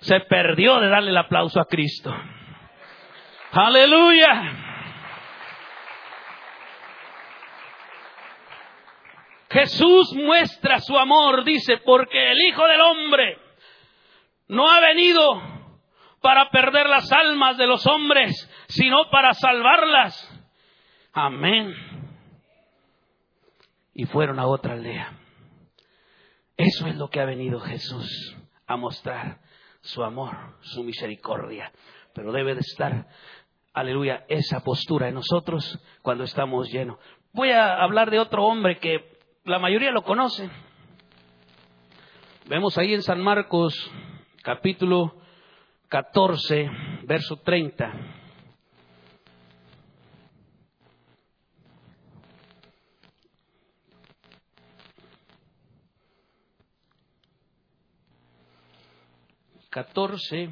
Se 0.00 0.20
perdió 0.20 0.80
de 0.80 0.88
darle 0.88 1.10
el 1.10 1.16
aplauso 1.16 1.60
a 1.60 1.66
Cristo. 1.66 2.14
Aleluya. 3.52 4.66
Jesús 9.50 10.12
muestra 10.14 10.78
su 10.78 10.96
amor, 10.96 11.44
dice, 11.44 11.78
porque 11.78 12.30
el 12.30 12.38
Hijo 12.48 12.66
del 12.66 12.80
Hombre 12.80 13.38
no 14.46 14.70
ha 14.70 14.80
venido 14.80 15.59
para 16.20 16.50
perder 16.50 16.88
las 16.88 17.10
almas 17.12 17.56
de 17.56 17.66
los 17.66 17.86
hombres, 17.86 18.48
sino 18.68 19.10
para 19.10 19.32
salvarlas. 19.34 20.40
Amén. 21.12 21.74
Y 23.94 24.04
fueron 24.06 24.38
a 24.38 24.46
otra 24.46 24.74
aldea. 24.74 25.18
Eso 26.56 26.86
es 26.86 26.96
lo 26.96 27.08
que 27.08 27.20
ha 27.20 27.24
venido 27.24 27.58
Jesús 27.60 28.36
a 28.66 28.76
mostrar, 28.76 29.40
su 29.80 30.02
amor, 30.04 30.36
su 30.60 30.84
misericordia. 30.84 31.72
Pero 32.14 32.32
debe 32.32 32.54
de 32.54 32.60
estar, 32.60 33.08
aleluya, 33.72 34.24
esa 34.28 34.60
postura 34.60 35.08
en 35.08 35.14
nosotros 35.14 35.80
cuando 36.02 36.24
estamos 36.24 36.70
llenos. 36.70 36.98
Voy 37.32 37.50
a 37.50 37.82
hablar 37.82 38.10
de 38.10 38.18
otro 38.18 38.44
hombre 38.44 38.78
que 38.78 39.18
la 39.44 39.58
mayoría 39.58 39.90
lo 39.90 40.02
conoce. 40.02 40.50
Vemos 42.46 42.76
ahí 42.76 42.92
en 42.92 43.02
San 43.02 43.20
Marcos 43.20 43.74
capítulo 44.42 45.19
14, 45.90 46.70
verso 47.02 47.36
30. 47.38 47.92
Catorce, 59.68 60.48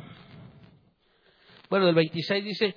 bueno, 1.71 1.87
del 1.87 1.95
26 1.95 2.45
dice, 2.45 2.77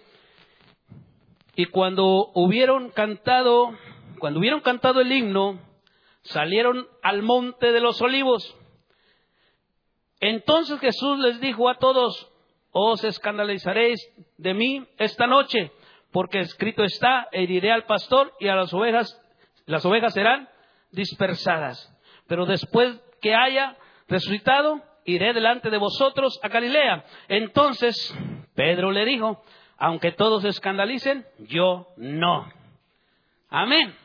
y 1.56 1.66
cuando 1.66 2.32
hubieron 2.36 2.92
cantado, 2.92 3.76
cuando 4.20 4.40
hubieron 4.40 4.62
cantado 4.62 5.02
el 5.02 5.12
himno, 5.12 5.60
salieron 6.22 6.88
al 7.02 7.24
monte 7.24 7.72
de 7.72 7.80
los 7.80 8.00
olivos. 8.04 8.56
Entonces 10.20 10.80
Jesús 10.80 11.18
les 11.18 11.42
dijo 11.42 11.68
a 11.68 11.80
todos, 11.80 12.31
os 12.72 13.04
escandalizaréis 13.04 14.00
de 14.38 14.54
mí 14.54 14.88
esta 14.98 15.28
noche, 15.28 15.72
porque 16.12 16.40
escrito 16.40 16.84
está, 16.84 17.28
heriré 17.32 17.72
al 17.72 17.86
pastor 17.86 18.34
y 18.40 18.48
a 18.48 18.56
las 18.56 18.74
ovejas, 18.74 19.20
las 19.66 19.86
ovejas 19.86 20.14
serán 20.14 20.50
dispersadas. 20.92 21.94
Pero 22.28 22.46
después 22.46 23.02
que 23.22 23.36
haya 23.36 23.78
resucitado, 24.08 24.82
iré 25.06 25.34
delante 25.34 25.70
de 25.70 25.78
vosotros 25.78 26.40
a 26.44 26.48
Galilea. 26.48 27.06
Entonces 27.28 28.16
Pedro 28.56 28.92
le 28.92 29.06
dijo, 29.06 29.44
aunque 29.78 30.12
todos 30.12 30.44
escandalicen, 30.46 31.26
yo 31.40 31.88
no. 31.98 32.52
Amén. 33.50 33.96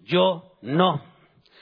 Yo 0.00 0.56
no. 0.62 1.02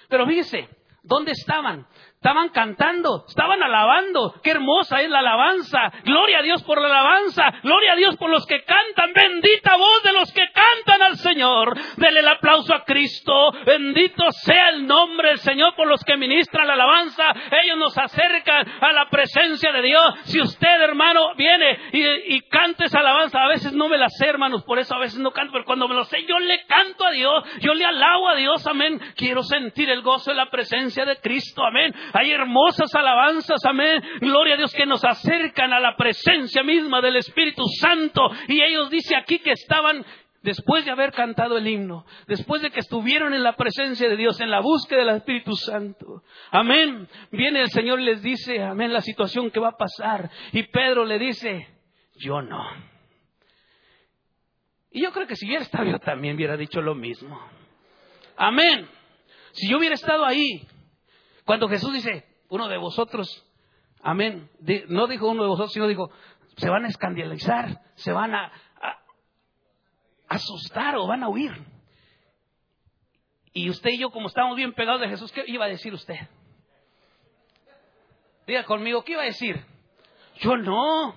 Pero 0.09 0.27
fíjese, 0.27 0.69
¿dónde 1.03 1.33
estaban? 1.33 1.87
Estaban 2.27 2.49
cantando, 2.49 3.25
estaban 3.29 3.63
alabando. 3.63 4.35
Qué 4.43 4.51
hermosa 4.51 5.01
es 5.01 5.09
la 5.09 5.21
alabanza. 5.21 5.93
Gloria 6.03 6.41
a 6.41 6.43
Dios 6.43 6.61
por 6.65 6.81
la 6.81 6.89
alabanza. 6.89 7.61
Gloria 7.63 7.93
a 7.93 7.95
Dios 7.95 8.17
por 8.17 8.31
los 8.31 8.45
que 8.47 8.65
cantan. 8.65 9.13
Bendita 9.13 9.77
voz 9.77 10.03
de 10.03 10.13
los 10.13 10.33
que 10.33 10.43
cantan 10.53 11.03
al 11.03 11.17
Señor. 11.19 11.79
Dele 11.97 12.19
el 12.19 12.29
aplauso 12.29 12.75
a 12.75 12.83
Cristo. 12.83 13.53
Bendito 13.65 14.25
sea 14.33 14.71
el 14.71 14.89
nombre 14.89 15.29
del 15.29 15.39
Señor 15.39 15.77
por 15.77 15.87
los 15.87 16.03
que 16.03 16.17
ministran 16.17 16.67
la 16.67 16.73
alabanza. 16.73 17.33
Ellos 17.63 17.79
nos 17.79 17.97
acercan 17.97 18.67
a 18.81 18.93
la 18.93 19.09
presencia 19.09 19.71
de 19.71 19.83
Dios. 19.83 20.15
Si 20.25 20.41
usted, 20.41 20.81
hermano, 20.83 21.33
viene 21.37 21.79
y, 21.93 22.35
y 22.35 22.41
canta 22.49 22.87
esa 22.87 22.99
alabanza, 22.99 23.41
a 23.41 23.47
veces 23.47 23.73
no 23.73 23.89
me 23.89 23.99
la 23.99 24.09
sé, 24.09 24.27
hermanos, 24.27 24.65
por 24.65 24.81
eso 24.81 24.97
a 24.97 24.99
veces 24.99 25.21
no 25.21 25.31
canto, 25.31 25.53
pero 25.53 25.65
cuando 25.65 25.87
me 25.87 25.95
lo 25.95 26.03
sé, 26.03 26.25
yo 26.27 26.41
le 26.41 26.67
canto 26.67 27.05
a 27.05 27.13
Dios, 27.13 27.45
yo 27.61 27.73
le 27.73 27.85
alabo 27.85 28.29
a 28.29 28.35
Dios, 28.35 28.67
amén. 28.67 29.01
Quiero 29.15 29.45
sentir 29.45 29.91
el 29.91 30.03
gozo 30.03 30.33
de 30.33 30.37
la 30.37 30.51
presencia 30.51 31.05
de 31.05 31.21
Cristo, 31.21 31.65
amén. 31.65 31.95
Hay 32.19 32.31
hermosas 32.31 32.95
alabanzas, 32.95 33.63
amén. 33.65 34.03
Gloria 34.21 34.55
a 34.55 34.57
Dios 34.57 34.73
que 34.73 34.87
nos 34.87 35.05
acercan 35.05 35.73
a 35.73 35.81
la 35.81 35.97
presencia 35.97 36.63
misma 36.63 37.03
del 37.03 37.17
Espíritu 37.17 37.63
Santo. 37.79 38.31
Y 38.49 38.63
ellos 38.63 38.89
dice 38.89 39.15
aquí 39.17 39.39
que 39.39 39.53
estaban 39.53 40.05
después 40.43 40.85
de 40.85 40.93
haber 40.93 41.13
cantado 41.13 41.59
el 41.59 41.67
himno, 41.67 42.07
después 42.27 42.63
de 42.63 42.71
que 42.71 42.81
estuvieron 42.81 43.35
en 43.35 43.43
la 43.43 43.57
presencia 43.57 44.09
de 44.09 44.17
Dios, 44.17 44.41
en 44.41 44.51
la 44.51 44.61
búsqueda 44.61 45.01
del 45.01 45.17
Espíritu 45.17 45.57
Santo. 45.57 46.23
Amén. 46.51 47.07
Viene 47.33 47.61
el 47.61 47.69
Señor 47.69 48.01
y 48.01 48.05
les 48.05 48.23
dice, 48.23 48.63
amén, 48.63 48.93
la 48.95 49.03
situación 49.03 49.51
que 49.51 49.61
va 49.61 49.71
a 49.71 49.77
pasar. 49.77 50.31
Y 50.53 50.63
Pedro 50.63 51.05
le 51.05 51.19
dice, 51.19 51.69
yo 52.15 52.41
no. 52.41 52.65
Y 54.91 55.03
yo 55.03 55.13
creo 55.13 55.27
que 55.27 55.37
si 55.37 55.47
hubiera 55.47 55.65
estado 55.65 55.85
yo 55.85 55.99
también 55.99 56.37
hubiera 56.37 56.57
dicho 56.57 56.81
lo 56.81 56.95
mismo. 56.95 57.39
Amén. 58.39 58.89
Si 59.53 59.69
yo 59.69 59.79
hubiera 59.79 59.97
estado 59.97 60.25
ahí, 60.25 60.67
cuando 61.47 61.69
Jesús 61.69 61.93
dice, 61.93 62.27
uno 62.49 62.67
de 62.67 62.77
vosotros, 62.77 63.47
amén, 64.03 64.51
no 64.89 65.07
dijo 65.07 65.29
uno 65.29 65.45
de 65.45 65.49
vosotros, 65.49 65.73
sino 65.73 65.87
dijo, 65.87 66.11
se 66.57 66.69
van 66.69 66.85
a 66.85 66.89
escandalizar, 66.89 67.83
se 67.95 68.11
van 68.11 68.35
a, 68.35 68.53
asustar 70.29 70.97
o 70.97 71.07
van 71.07 71.23
a 71.23 71.29
huir. 71.29 71.53
Y 73.53 73.71
usted 73.71 73.91
y 73.91 73.99
yo, 73.99 74.11
como 74.11 74.27
estamos 74.27 74.57
bien 74.57 74.73
pegados 74.73 75.01
de 75.01 75.09
Jesús, 75.09 75.31
¿qué 75.31 75.45
iba 75.47 75.67
a 75.67 75.69
decir 75.69 75.95
usted? 75.95 76.19
Diga 78.45 78.65
conmigo, 78.65 79.05
¿qué 79.05 79.13
iba 79.13 79.23
a 79.23 79.27
decir? 79.27 79.65
Yo 80.41 80.57
no. 80.57 81.15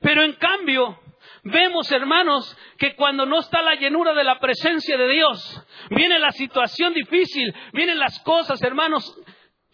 Pero 0.00 0.22
en 0.22 0.32
cambio, 0.36 0.98
vemos, 1.44 1.92
hermanos, 1.92 2.56
que 2.78 2.96
cuando 2.96 3.26
no 3.26 3.40
está 3.40 3.60
la 3.60 3.74
llenura 3.74 4.14
de 4.14 4.24
la 4.24 4.40
presencia 4.40 4.96
de 4.96 5.08
Dios, 5.08 5.66
viene 5.90 6.18
la 6.18 6.32
situación 6.32 6.94
difícil, 6.94 7.54
vienen 7.74 7.98
las 7.98 8.18
cosas, 8.20 8.60
hermanos, 8.62 9.04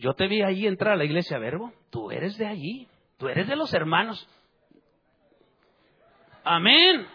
yo 0.02 0.14
te 0.14 0.26
vi 0.26 0.42
ahí 0.42 0.66
entrar 0.66 0.94
a 0.94 0.96
la 0.96 1.04
iglesia 1.04 1.38
Verbo. 1.38 1.72
Tú 1.88 2.10
eres 2.10 2.36
de 2.36 2.48
allí. 2.48 2.88
Tú 3.18 3.28
eres 3.28 3.46
de 3.46 3.54
los 3.54 3.72
hermanos. 3.72 4.28
Amén. 6.42 7.06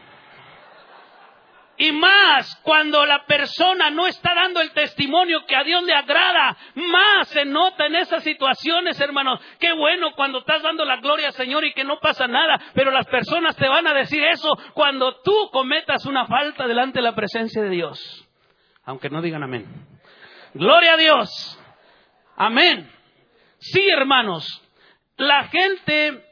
Y 1.80 1.92
más 1.92 2.56
cuando 2.64 3.06
la 3.06 3.26
persona 3.26 3.90
no 3.90 4.08
está 4.08 4.34
dando 4.34 4.62
el 4.62 4.72
testimonio 4.72 5.46
que 5.46 5.58
a 5.58 5.66
Dios 5.66 5.84
le 5.84 5.94
agrada, 5.94 6.56
más 6.76 7.28
se 7.28 7.44
nota 7.44 7.88
en 7.88 7.96
esas 7.96 8.24
situaciones, 8.24 8.98
hermanos. 9.02 9.42
Qué 9.60 9.74
bueno 9.74 10.14
cuando 10.16 10.40
estás 10.40 10.64
dando 10.64 10.86
la 10.86 10.96
gloria 11.02 11.28
al 11.28 11.34
Señor 11.34 11.66
y 11.66 11.74
que 11.74 11.84
no 11.84 12.00
pasa 12.00 12.26
nada, 12.26 12.58
pero 12.74 12.90
las 12.90 13.06
personas 13.08 13.58
te 13.58 13.68
van 13.68 13.86
a 13.86 13.94
decir 13.94 14.24
eso 14.24 14.58
cuando 14.74 15.20
tú 15.24 15.50
cometas 15.52 16.06
una 16.06 16.26
falta 16.26 16.66
delante 16.66 17.00
de 17.00 17.04
la 17.04 17.16
presencia 17.16 17.62
de 17.62 17.70
Dios. 17.70 18.26
Aunque 18.86 19.10
no 19.10 19.22
digan 19.22 19.44
amén. 19.44 19.66
Gloria 20.54 20.94
a 20.94 20.98
Dios. 20.98 21.60
Amén. 22.40 22.88
Sí, 23.58 23.90
hermanos, 23.90 24.46
la 25.18 25.46
gente 25.46 26.24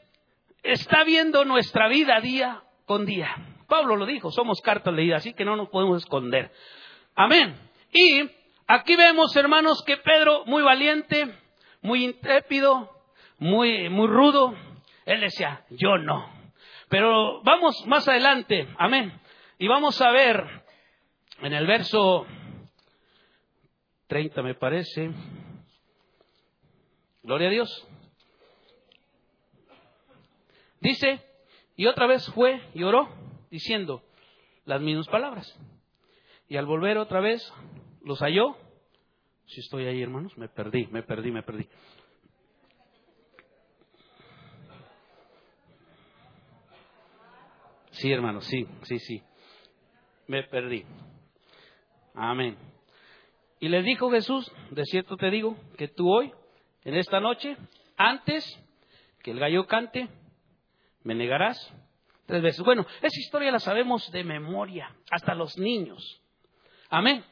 está 0.62 1.04
viendo 1.04 1.44
nuestra 1.46 1.88
vida 1.88 2.22
día 2.22 2.62
con 2.86 3.08
día. 3.08 3.36
Pablo 3.68 3.96
lo 3.96 4.06
dijo, 4.06 4.30
somos 4.30 4.62
cartas 4.62 4.94
leídas, 4.94 5.24
así 5.24 5.34
que 5.34 5.44
no 5.44 5.56
nos 5.56 5.70
podemos 5.70 6.04
esconder. 6.04 6.52
Amén. 7.16 7.56
Y 7.92 8.30
aquí 8.68 8.96
vemos, 8.96 9.36
hermanos, 9.36 9.84
que 9.84 9.98
Pedro, 9.98 10.46
muy 10.46 10.62
valiente, 10.62 11.34
muy 11.82 12.06
intrépido, 12.06 12.92
muy, 13.40 13.90
muy 13.90 14.06
rudo, 14.06 14.54
él 15.06 15.22
decía, 15.22 15.66
yo 15.72 15.98
no. 15.98 16.30
Pero 16.88 17.42
vamos 17.42 17.84
más 17.88 18.08
adelante, 18.08 18.68
amén. 18.78 19.12
Y 19.58 19.68
vamos 19.68 20.00
a 20.02 20.12
ver 20.12 20.46
en 21.42 21.54
el 21.54 21.66
verso 21.66 22.28
30, 24.06 24.44
me 24.44 24.54
parece. 24.54 25.10
Gloria 27.26 27.48
a 27.48 27.52
Dios. 27.52 27.88
Dice, 30.80 31.26
y 31.76 31.88
otra 31.88 32.06
vez 32.06 32.24
fue 32.36 32.62
y 32.76 32.84
oró, 32.84 33.10
diciendo 33.50 34.04
las 34.66 34.80
mismas 34.80 35.08
palabras. 35.08 35.60
Y 36.48 36.58
al 36.58 36.68
volver 36.68 37.00
otra 37.00 37.22
vez, 37.22 37.52
los 38.04 38.20
halló. 38.20 38.56
Si 39.48 39.60
estoy 39.60 39.88
ahí, 39.88 40.04
hermanos, 40.04 40.38
me 40.38 40.50
perdí, 40.50 40.86
me 40.88 41.02
perdí, 41.02 41.32
me 41.32 41.42
perdí. 41.42 41.68
Sí, 47.90 48.12
hermanos, 48.12 48.46
sí, 48.46 48.68
sí, 48.84 49.00
sí. 49.00 49.24
Me 50.28 50.44
perdí. 50.44 50.86
Amén. 52.14 52.56
Y 53.60 53.70
le 53.70 53.82
dijo 53.82 54.12
Jesús, 54.12 54.52
de 54.70 54.86
cierto 54.86 55.18
te 55.18 55.32
digo, 55.32 55.58
que 55.76 55.88
tú 55.88 56.08
hoy 56.08 56.32
en 56.86 56.96
esta 56.96 57.20
noche, 57.20 57.58
antes 57.98 58.46
que 59.24 59.32
el 59.32 59.40
gallo 59.40 59.66
cante, 59.66 60.08
me 61.04 61.16
negarás 61.16 61.74
tres 62.28 62.42
veces. 62.42 62.64
Bueno, 62.64 62.86
esa 63.02 63.20
historia 63.20 63.52
la 63.52 63.60
sabemos 63.60 64.12
de 64.12 64.24
memoria, 64.24 64.96
hasta 65.10 65.34
los 65.34 65.58
niños. 65.58 66.22
Amén. 66.90 67.26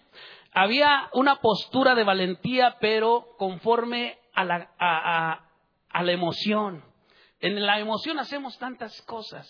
Había 0.54 1.10
una 1.14 1.38
postura 1.38 1.96
de 1.96 2.04
valentía, 2.04 2.78
pero 2.80 3.36
conforme 3.38 4.20
a 4.34 4.44
la, 4.44 5.50
la 6.02 6.12
emoción. 6.12 6.84
En 7.40 7.64
la 7.64 7.80
emoción 7.80 8.20
hacemos 8.20 8.58
tantas 8.58 9.02
cosas, 9.04 9.48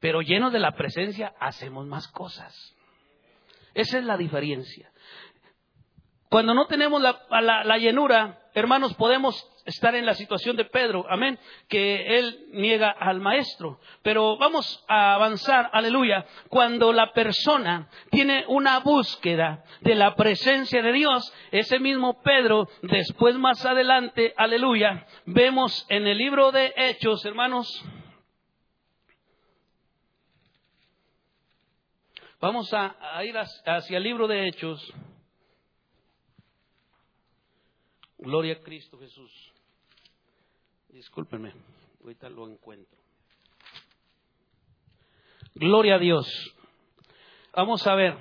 pero 0.00 0.22
llenos 0.22 0.52
de 0.52 0.58
la 0.58 0.72
presencia 0.72 1.34
hacemos 1.38 1.86
más 1.86 2.08
cosas. 2.08 2.54
Esa 3.74 3.98
es 3.98 4.04
la 4.04 4.16
diferencia. 4.16 4.90
Cuando 6.30 6.54
no 6.54 6.66
tenemos 6.66 7.02
la, 7.02 7.78
llenura, 7.78 8.38
hermanos, 8.54 8.94
podemos 8.94 9.44
estar 9.66 9.96
en 9.96 10.06
la 10.06 10.14
situación 10.14 10.54
de 10.54 10.64
Pedro, 10.64 11.04
amén, 11.10 11.36
que 11.68 12.18
él 12.18 12.46
niega 12.52 12.88
al 12.88 13.18
maestro. 13.18 13.80
Pero 14.02 14.38
vamos 14.38 14.84
a 14.86 15.14
avanzar, 15.14 15.70
aleluya, 15.72 16.24
cuando 16.48 16.92
la 16.92 17.12
persona 17.12 17.88
tiene 18.12 18.44
una 18.46 18.78
búsqueda 18.78 19.64
de 19.80 19.96
la 19.96 20.14
presencia 20.14 20.80
de 20.82 20.92
Dios, 20.92 21.34
ese 21.50 21.80
mismo 21.80 22.22
Pedro, 22.22 22.68
después 22.82 23.34
más 23.34 23.66
adelante, 23.66 24.32
aleluya, 24.36 25.04
vemos 25.26 25.84
en 25.88 26.06
el 26.06 26.16
libro 26.16 26.52
de 26.52 26.72
Hechos, 26.76 27.24
hermanos, 27.24 27.66
vamos 32.40 32.72
a, 32.72 32.94
ir 33.24 33.36
hacia 33.36 33.96
el 33.96 34.04
libro 34.04 34.28
de 34.28 34.46
Hechos. 34.46 34.94
Gloria 38.22 38.52
a 38.52 38.60
Cristo 38.60 38.98
Jesús. 38.98 39.32
Discúlpenme, 40.90 41.54
ahorita 42.02 42.28
lo 42.28 42.46
encuentro. 42.50 42.98
Gloria 45.54 45.94
a 45.94 45.98
Dios. 45.98 46.26
Vamos 47.54 47.86
a 47.86 47.94
ver. 47.94 48.18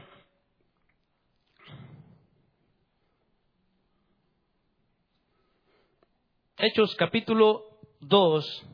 Hechos 6.57 6.95
capítulo 6.95 7.65
2 7.99 8.65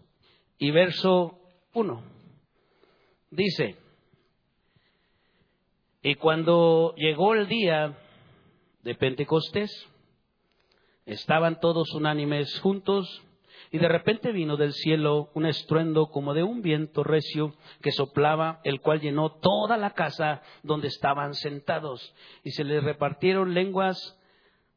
y 0.59 0.69
verso 0.69 1.39
1. 1.73 2.03
Dice, 3.31 3.75
y 6.03 6.13
cuando 6.15 6.93
llegó 6.95 7.33
el 7.33 7.47
día 7.47 7.97
de 8.83 8.93
Pentecostés, 8.93 9.71
estaban 11.05 11.59
todos 11.59 11.93
unánimes 11.93 12.59
juntos 12.59 13.23
y 13.71 13.77
de 13.77 13.87
repente 13.87 14.31
vino 14.31 14.57
del 14.57 14.73
cielo 14.73 15.29
un 15.33 15.45
estruendo 15.45 16.07
como 16.07 16.33
de 16.33 16.43
un 16.43 16.61
viento 16.61 17.03
recio 17.03 17.53
que 17.81 17.91
soplaba, 17.91 18.61
el 18.63 18.79
cual 18.79 19.01
llenó 19.01 19.31
toda 19.31 19.77
la 19.77 19.91
casa 19.91 20.41
donde 20.63 20.87
estaban 20.87 21.33
sentados. 21.33 22.13
Y 22.43 22.51
se 22.51 22.63
les 22.63 22.83
repartieron 22.83 23.53
lenguas 23.53 24.17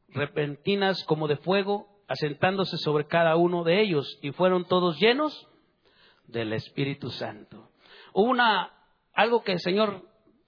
repentinas 0.09 1.03
como 1.05 1.27
de 1.27 1.37
fuego, 1.37 1.87
asentándose 2.07 2.77
sobre 2.77 3.05
cada 3.05 3.35
uno 3.35 3.63
de 3.63 3.79
ellos, 3.79 4.19
y 4.21 4.31
fueron 4.31 4.65
todos 4.65 4.99
llenos 4.99 5.47
del 6.27 6.53
Espíritu 6.53 7.09
Santo. 7.11 7.69
Hubo 8.13 8.29
una, 8.29 8.73
algo 9.13 9.43
que 9.43 9.53
el 9.53 9.59
Señor 9.59 10.03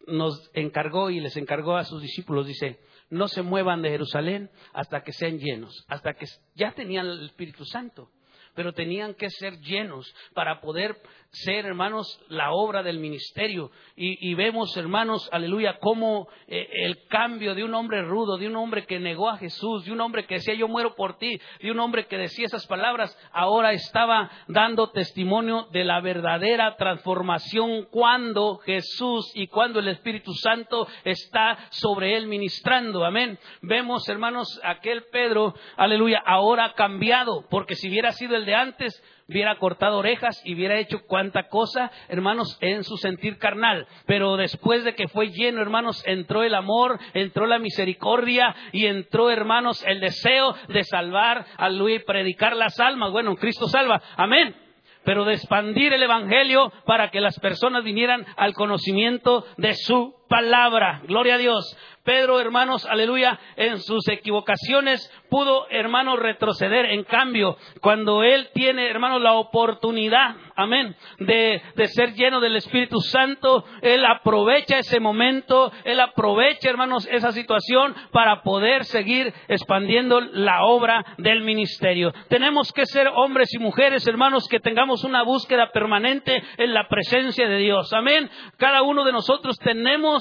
nos 0.08 0.50
encargó 0.54 1.10
y 1.10 1.20
les 1.20 1.38
encargó 1.38 1.78
a 1.78 1.86
sus 1.86 2.02
discípulos, 2.02 2.48
dice, 2.48 2.80
no 3.12 3.28
se 3.28 3.44
muevan 3.44 3.84
de 3.84 3.92
Jerusalén 3.92 4.50
hasta 4.74 5.04
que 5.04 5.14
sean 5.14 5.38
llenos, 5.38 5.86
hasta 5.88 6.14
que 6.14 6.26
ya 6.56 6.72
tenían 6.72 7.06
el 7.06 7.26
Espíritu 7.26 7.66
Santo 7.66 8.10
pero 8.56 8.74
tenían 8.74 9.14
que 9.14 9.30
ser 9.30 9.60
llenos 9.60 10.14
para 10.34 10.62
poder 10.62 10.98
ser, 11.32 11.66
hermanos, 11.66 12.20
la 12.28 12.52
obra 12.52 12.84
del 12.84 13.00
ministerio. 13.00 13.72
Y, 13.96 14.34
vemos, 14.34 14.76
hermanos, 14.76 15.30
aleluya, 15.32 15.78
cómo 15.80 16.28
eh, 16.48 16.68
el 16.72 17.08
cambio 17.08 17.56
de 17.56 17.64
un 17.64 17.74
hombre 17.74 18.02
rudo, 18.02 18.38
de 18.38 18.48
un 18.48 18.56
hombre 18.56 18.86
que 18.86 19.00
negó 19.00 19.30
a 19.30 19.38
Jesús, 19.38 19.86
de 19.86 19.92
un 19.92 20.02
hombre 20.02 20.26
que 20.26 20.36
decía 20.36 20.56
yo 20.56 20.68
muero 20.68 20.96
por 20.96 21.18
ti, 21.18 21.40
de 21.62 21.72
un 21.72 21.80
hombre 21.80 22.08
que 22.08 22.18
decía 22.18 22.48
esas 22.48 22.66
palabras, 22.68 23.16
ahora 23.32 23.74
estaba 23.74 24.30
dando 24.48 24.90
testimonio 24.90 25.68
de 25.72 25.86
la 25.86 26.02
verdadera 26.02 26.76
transformación 26.76 27.88
cuando 27.92 28.58
Jesús 28.58 29.32
y 29.36 29.48
cuando 29.48 29.80
el 29.80 29.88
Espíritu 29.88 30.34
Santo 30.34 30.88
está 31.04 31.58
sobre 31.70 32.18
él 32.18 32.28
ministrando. 32.28 33.06
Amén. 33.06 33.38
Vemos, 33.62 34.08
hermanos, 34.10 34.60
aquel 34.64 35.04
Pedro, 35.12 35.54
aleluya, 35.78 36.22
ahora 36.26 36.74
cambiado, 36.74 37.46
porque 37.50 37.76
si 37.76 37.88
hubiera 37.88 38.12
sido 38.12 38.36
el 38.36 38.41
de 38.46 38.56
antes, 38.56 39.04
hubiera 39.28 39.58
cortado 39.58 39.98
orejas 39.98 40.42
y 40.46 40.56
hubiera 40.56 40.78
hecho 40.78 41.02
cuanta 41.08 41.48
cosa, 41.48 41.92
hermanos, 42.10 42.58
en 42.62 42.84
su 42.84 42.98
sentir 42.98 43.38
carnal. 43.38 43.88
Pero 44.06 44.36
después 44.38 44.84
de 44.84 44.96
que 44.96 45.08
fue 45.08 45.30
lleno, 45.30 45.62
hermanos, 45.62 46.04
entró 46.06 46.44
el 46.44 46.54
amor, 46.54 47.00
entró 47.14 47.48
la 47.48 47.60
misericordia 47.60 48.56
y 48.72 48.86
entró, 48.86 49.30
hermanos, 49.30 49.84
el 49.86 50.00
deseo 50.00 50.54
de 50.68 50.84
salvar, 50.84 51.46
a 51.58 51.70
y 51.70 52.00
predicar 52.00 52.56
las 52.56 52.80
almas. 52.80 53.12
Bueno, 53.12 53.36
Cristo 53.36 53.68
salva. 53.68 54.02
Amén 54.18 54.56
pero 55.04 55.26
de 55.26 55.34
expandir 55.34 55.94
el 55.94 56.04
Evangelio 56.04 56.72
para 56.86 57.10
que 57.10 57.22
las 57.22 57.40
personas 57.40 57.84
vinieran 57.84 58.24
al 58.38 58.54
conocimiento 58.54 59.46
de 59.58 59.74
su 59.74 60.14
palabra. 60.32 61.02
Gloria 61.04 61.36
a 61.36 61.38
Dios. 61.38 61.78
Pedro, 62.04 62.40
hermanos, 62.40 62.84
aleluya, 62.88 63.40
en 63.58 63.80
sus 63.80 64.08
equivocaciones 64.08 65.08
pudo, 65.30 65.68
hermanos, 65.70 66.18
retroceder. 66.18 66.86
En 66.86 67.04
cambio, 67.04 67.58
cuando 67.80 68.24
él 68.24 68.50
tiene, 68.54 68.90
hermanos, 68.90 69.22
la 69.22 69.34
oportunidad, 69.34 70.36
amén, 70.56 70.96
de, 71.20 71.62
de 71.76 71.88
ser 71.90 72.16
lleno 72.16 72.40
del 72.40 72.56
Espíritu 72.56 73.00
Santo, 73.02 73.66
él 73.84 74.04
aprovecha 74.04 74.80
ese 74.80 75.00
momento, 75.00 75.72
él 75.84 76.00
aprovecha, 76.00 76.70
hermanos, 76.72 77.08
esa 77.12 77.32
situación 77.34 77.94
para 78.12 78.42
poder 78.42 78.86
seguir 78.86 79.32
expandiendo 79.48 80.22
la 80.22 80.64
obra 80.64 81.06
del 81.20 81.42
ministerio. 81.42 82.12
Tenemos 82.30 82.74
que 82.74 82.88
ser 82.88 83.08
hombres 83.14 83.54
y 83.54 83.60
mujeres, 83.60 84.08
hermanos, 84.08 84.48
que 84.50 84.60
tengamos 84.60 85.04
una 85.04 85.22
búsqueda 85.22 85.72
permanente 85.72 86.42
en 86.58 86.74
la 86.74 86.88
presencia 86.88 87.48
de 87.48 87.58
Dios. 87.58 87.94
Amén. 87.94 88.30
Cada 88.58 88.82
uno 88.82 89.06
de 89.06 89.12
nosotros 89.12 89.56
tenemos 89.60 90.21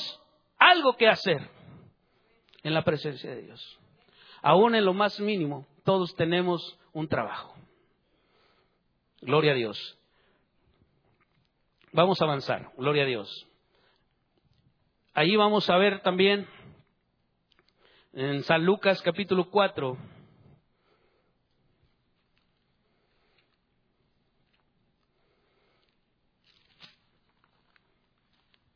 algo 0.61 0.97
que 0.97 1.09
hacer 1.09 1.51
en 2.63 2.75
la 2.75 2.85
presencia 2.85 3.31
de 3.31 3.43
Dios. 3.43 3.81
Aún 4.43 4.75
en 4.75 4.85
lo 4.85 4.95
más 4.95 5.19
mínimo, 5.19 5.67
todos 5.85 6.15
tenemos 6.15 6.79
un 6.93 7.09
trabajo. 7.09 7.55
Gloria 9.23 9.53
a 9.53 9.57
Dios. 9.57 9.99
Vamos 11.93 12.21
a 12.21 12.25
avanzar, 12.25 12.71
gloria 12.77 13.03
a 13.03 13.07
Dios. 13.07 13.47
Ahí 15.15 15.35
vamos 15.35 15.69
a 15.69 15.77
ver 15.77 16.03
también 16.03 16.47
en 18.13 18.43
San 18.45 18.65
Lucas 18.65 19.03
capítulo 19.03 19.51
4. 19.51 19.97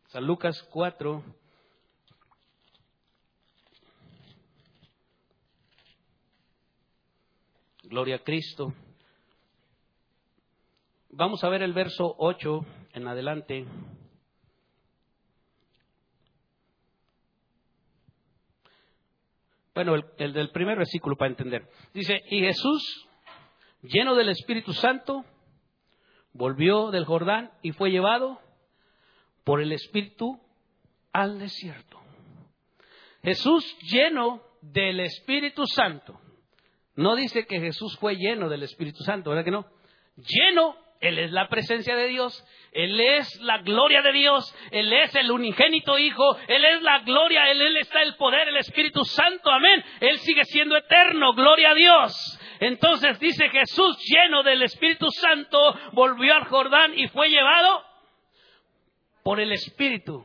San 0.09 0.27
Lucas 0.27 0.63
4, 0.71 1.25
Gloria 7.95 8.17
a 8.17 8.25
Cristo. 8.25 8.75
Vamos 11.11 11.45
a 11.45 11.49
ver 11.49 11.63
el 11.63 11.73
verso 11.73 12.13
8 12.19 12.67
en 12.93 13.07
adelante. 13.07 13.65
Bueno, 19.77 19.95
el, 19.95 20.33
del 20.33 20.51
primer 20.51 20.77
versículo 20.77 21.15
para 21.15 21.31
entender. 21.31 21.69
Dice, 21.93 22.21
y 22.31 22.41
Jesús, 22.41 23.07
lleno 23.83 24.17
del 24.17 24.31
Espíritu 24.31 24.73
Santo, 24.73 25.25
volvió 26.33 26.91
del 26.91 27.05
Jordán 27.05 27.53
y 27.63 27.71
fue 27.71 27.93
llevado 27.93 28.41
por 29.45 29.61
el 29.61 29.71
Espíritu 29.71 30.41
al 31.13 31.39
desierto. 31.39 32.01
Jesús 33.23 33.65
lleno 33.83 34.43
del 34.63 34.99
Espíritu 34.99 35.65
Santo 35.69 36.19
no 36.97 37.17
dice 37.17 37.47
que 37.47 37.61
Jesús 37.61 37.97
fue 37.99 38.17
lleno 38.17 38.49
del 38.49 38.63
Espíritu 38.63 39.03
Santo, 39.03 39.31
¿verdad 39.31 39.45
que 39.45 39.51
no? 39.51 39.67
Lleno, 40.17 40.77
Él 41.01 41.19
es 41.19 41.33
la 41.33 41.49
presencia 41.49 41.97
de 41.97 42.07
Dios, 42.07 42.47
Él 42.73 43.01
es 43.01 43.41
la 43.41 43.59
gloria 43.59 44.01
de 44.01 44.13
Dios, 44.13 44.55
Él 44.71 44.93
es 44.93 45.15
el 45.17 45.31
unigénito 45.31 45.99
Hijo, 45.99 46.37
Él 46.47 46.65
es 46.65 46.83
la 46.83 47.01
gloria, 47.01 47.51
Él, 47.51 47.77
está 47.79 48.03
el 48.03 48.15
poder, 48.15 48.49
el 48.49 48.59
Espíritu 48.59 49.05
Santo, 49.05 49.51
amén. 49.51 49.85
Él 50.01 50.19
sigue 50.19 50.45
siendo 50.45 50.77
eterno, 50.77 51.35
gloria 51.35 51.73
a 51.73 51.75
Dios. 51.75 52.41
Entonces 52.61 53.19
dice 53.19 53.49
Jesús 53.49 53.99
lleno 54.09 54.45
del 54.45 54.63
Espíritu 54.63 55.07
Santo, 55.11 55.59
volvió 55.93 56.35
al 56.35 56.45
Jordán 56.45 56.97
y 56.97 57.09
fue 57.09 57.29
llevado 57.29 57.83
por 59.25 59.41
el 59.41 59.51
Espíritu. 59.51 60.25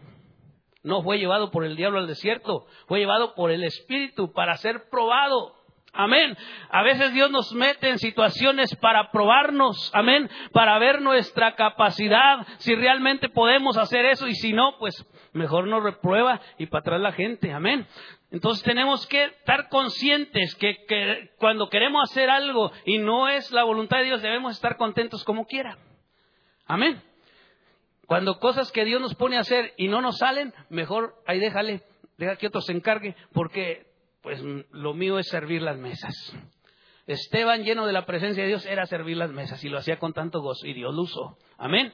No 0.83 1.01
fue 1.01 1.17
llevado 1.17 1.51
por 1.51 1.65
el 1.65 1.75
diablo 1.75 1.99
al 1.99 2.07
desierto, 2.07 2.67
fue 2.87 2.99
llevado 2.99 3.33
por 3.33 3.51
el 3.51 3.63
Espíritu 3.63 4.31
para 4.31 4.55
ser 4.57 4.89
probado. 4.89 5.58
Amén. 5.93 6.37
A 6.69 6.83
veces 6.83 7.13
Dios 7.13 7.31
nos 7.31 7.51
mete 7.53 7.89
en 7.89 7.97
situaciones 7.97 8.75
para 8.75 9.11
probarnos, 9.11 9.91
amén, 9.93 10.29
para 10.51 10.77
ver 10.77 11.01
nuestra 11.01 11.55
capacidad, 11.55 12.45
si 12.59 12.75
realmente 12.75 13.29
podemos 13.29 13.77
hacer 13.77 14.05
eso 14.05 14.27
y 14.27 14.35
si 14.35 14.53
no, 14.53 14.77
pues 14.77 15.05
mejor 15.33 15.67
nos 15.67 15.83
reprueba 15.83 16.39
y 16.57 16.67
para 16.67 16.81
atrás 16.81 17.01
la 17.01 17.11
gente, 17.11 17.51
amén. 17.51 17.87
Entonces 18.31 18.63
tenemos 18.63 19.07
que 19.07 19.25
estar 19.25 19.69
conscientes 19.69 20.53
que, 20.55 20.85
que, 20.87 21.31
cuando 21.37 21.69
queremos 21.69 22.09
hacer 22.09 22.29
algo 22.29 22.71
y 22.85 22.99
no 22.99 23.27
es 23.27 23.51
la 23.51 23.63
voluntad 23.63 23.97
de 23.97 24.05
Dios, 24.05 24.21
debemos 24.21 24.53
estar 24.53 24.77
contentos 24.77 25.23
como 25.23 25.45
quiera. 25.45 25.77
Amén. 26.67 27.01
Cuando 28.05 28.39
cosas 28.39 28.71
que 28.71 28.85
Dios 28.85 29.01
nos 29.01 29.15
pone 29.15 29.37
a 29.37 29.41
hacer 29.41 29.73
y 29.77 29.87
no 29.87 30.01
nos 30.01 30.17
salen, 30.17 30.53
mejor 30.69 31.15
ahí 31.25 31.39
déjale, 31.39 31.81
deja 32.17 32.35
que 32.35 32.47
otro 32.47 32.61
se 32.61 32.73
encargue, 32.73 33.15
porque 33.33 33.88
pues 34.21 34.41
lo 34.71 34.93
mío 34.93 35.19
es 35.19 35.27
servir 35.27 35.61
las 35.61 35.77
mesas. 35.77 36.13
Esteban, 37.07 37.63
lleno 37.63 37.87
de 37.87 37.93
la 37.93 38.05
presencia 38.05 38.43
de 38.43 38.49
Dios, 38.49 38.65
era 38.65 38.85
servir 38.85 39.17
las 39.17 39.31
mesas 39.31 39.63
y 39.63 39.69
lo 39.69 39.79
hacía 39.79 39.97
con 39.97 40.13
tanto 40.13 40.41
gozo 40.41 40.67
y 40.67 40.73
Dios 40.73 40.93
lo 40.93 41.03
usó. 41.03 41.37
Amén. 41.57 41.93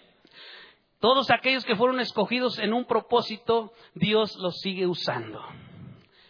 Todos 0.99 1.29
aquellos 1.31 1.63
que 1.65 1.75
fueron 1.75 1.99
escogidos 1.99 2.59
en 2.59 2.73
un 2.73 2.85
propósito, 2.85 3.71
Dios 3.93 4.35
los 4.37 4.59
sigue 4.59 4.87
usando. 4.87 5.41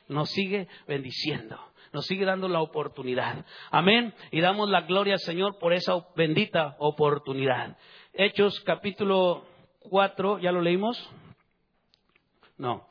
Nos 0.07 0.29
sigue 0.29 0.67
bendiciendo. 0.87 1.59
Nos 1.93 2.05
sigue 2.05 2.25
dando 2.25 2.49
la 2.49 2.61
oportunidad. 2.61 3.45
Amén. 3.71 4.13
Y 4.31 4.41
damos 4.41 4.69
la 4.69 4.81
gloria 4.81 5.13
al 5.13 5.19
Señor 5.19 5.57
por 5.59 5.73
esa 5.73 5.93
bendita 6.15 6.75
oportunidad. 6.79 7.77
Hechos 8.13 8.59
capítulo 8.61 9.45
4, 9.79 10.39
¿ya 10.39 10.51
lo 10.51 10.61
leímos? 10.61 11.09
No. 12.57 12.87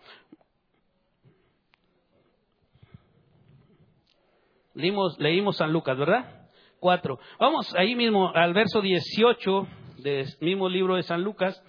Leímos, 4.75 5.17
leímos 5.21 5.57
San 5.57 5.73
Lucas, 5.73 5.97
¿verdad? 5.97 6.49
Cuatro. 6.81 7.21
Vamos 7.39 7.73
ahí 7.77 7.95
mismo 7.95 8.33
al 8.35 8.53
verso 8.53 8.81
18 8.81 9.69
del 9.99 10.27
mismo 10.41 10.69
libro 10.69 10.97
de 10.97 11.05
San 11.05 11.23
Lucas. 11.23 11.63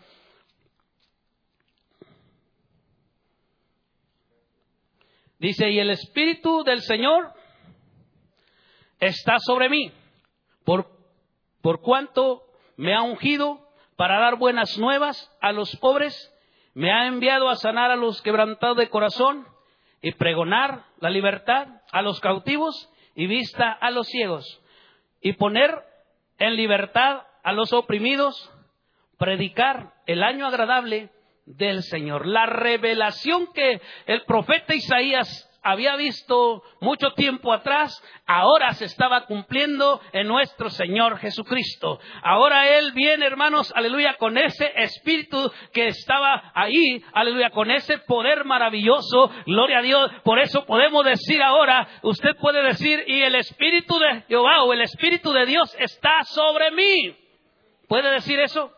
Dice, 5.37 5.69
y 5.69 5.77
el 5.77 5.91
Espíritu 5.91 6.63
del 6.63 6.81
Señor 6.81 7.31
está 8.99 9.37
sobre 9.37 9.69
mí, 9.69 9.91
por, 10.63 10.89
por 11.61 11.81
cuanto 11.81 12.41
me 12.75 12.95
ha 12.95 13.03
ungido 13.03 13.59
para 13.95 14.19
dar 14.19 14.37
buenas 14.37 14.79
nuevas 14.79 15.31
a 15.41 15.51
los 15.51 15.75
pobres, 15.75 16.33
me 16.73 16.91
ha 16.91 17.05
enviado 17.05 17.49
a 17.49 17.55
sanar 17.55 17.91
a 17.91 17.95
los 17.95 18.21
quebrantados 18.23 18.77
de 18.77 18.89
corazón 18.89 19.45
y 20.01 20.13
pregonar 20.13 20.85
la 20.99 21.11
libertad 21.11 21.67
a 21.91 22.01
los 22.01 22.19
cautivos 22.19 22.91
y 23.15 23.27
vista 23.27 23.71
a 23.71 23.89
los 23.91 24.07
ciegos 24.07 24.61
y 25.21 25.33
poner 25.33 25.71
en 26.37 26.55
libertad 26.55 27.23
a 27.43 27.53
los 27.53 27.73
oprimidos, 27.73 28.51
predicar 29.17 29.93
el 30.05 30.21
año 30.21 30.45
agradable 30.45 31.09
del 31.45 31.83
Señor. 31.83 32.27
La 32.27 32.45
revelación 32.45 33.51
que 33.53 33.81
el 34.05 34.23
profeta 34.25 34.75
Isaías 34.75 35.49
había 35.65 35.95
visto 35.95 36.61
mucho 36.79 37.11
tiempo 37.13 37.51
atrás, 37.51 37.99
ahora 38.27 38.71
se 38.73 38.85
estaba 38.85 39.25
cumpliendo 39.25 39.99
en 40.13 40.27
nuestro 40.27 40.69
Señor 40.69 41.17
Jesucristo. 41.17 41.99
Ahora 42.21 42.69
Él 42.77 42.91
viene, 42.93 43.25
hermanos, 43.25 43.73
aleluya, 43.75 44.15
con 44.17 44.37
ese 44.37 44.71
espíritu 44.75 45.51
que 45.73 45.87
estaba 45.87 46.51
ahí, 46.53 47.03
aleluya, 47.13 47.49
con 47.49 47.71
ese 47.71 47.97
poder 47.97 48.45
maravilloso, 48.45 49.31
gloria 49.47 49.79
a 49.79 49.81
Dios. 49.81 50.11
Por 50.23 50.37
eso 50.37 50.65
podemos 50.67 51.03
decir 51.03 51.41
ahora, 51.41 51.87
usted 52.03 52.35
puede 52.39 52.61
decir, 52.61 53.03
y 53.07 53.23
el 53.23 53.33
espíritu 53.33 53.97
de 53.97 54.21
Jehová 54.27 54.61
o 54.63 54.71
el 54.71 54.81
espíritu 54.81 55.33
de 55.33 55.47
Dios 55.47 55.75
está 55.79 56.23
sobre 56.25 56.69
mí. 56.71 57.17
¿Puede 57.87 58.11
decir 58.11 58.39
eso? 58.39 58.71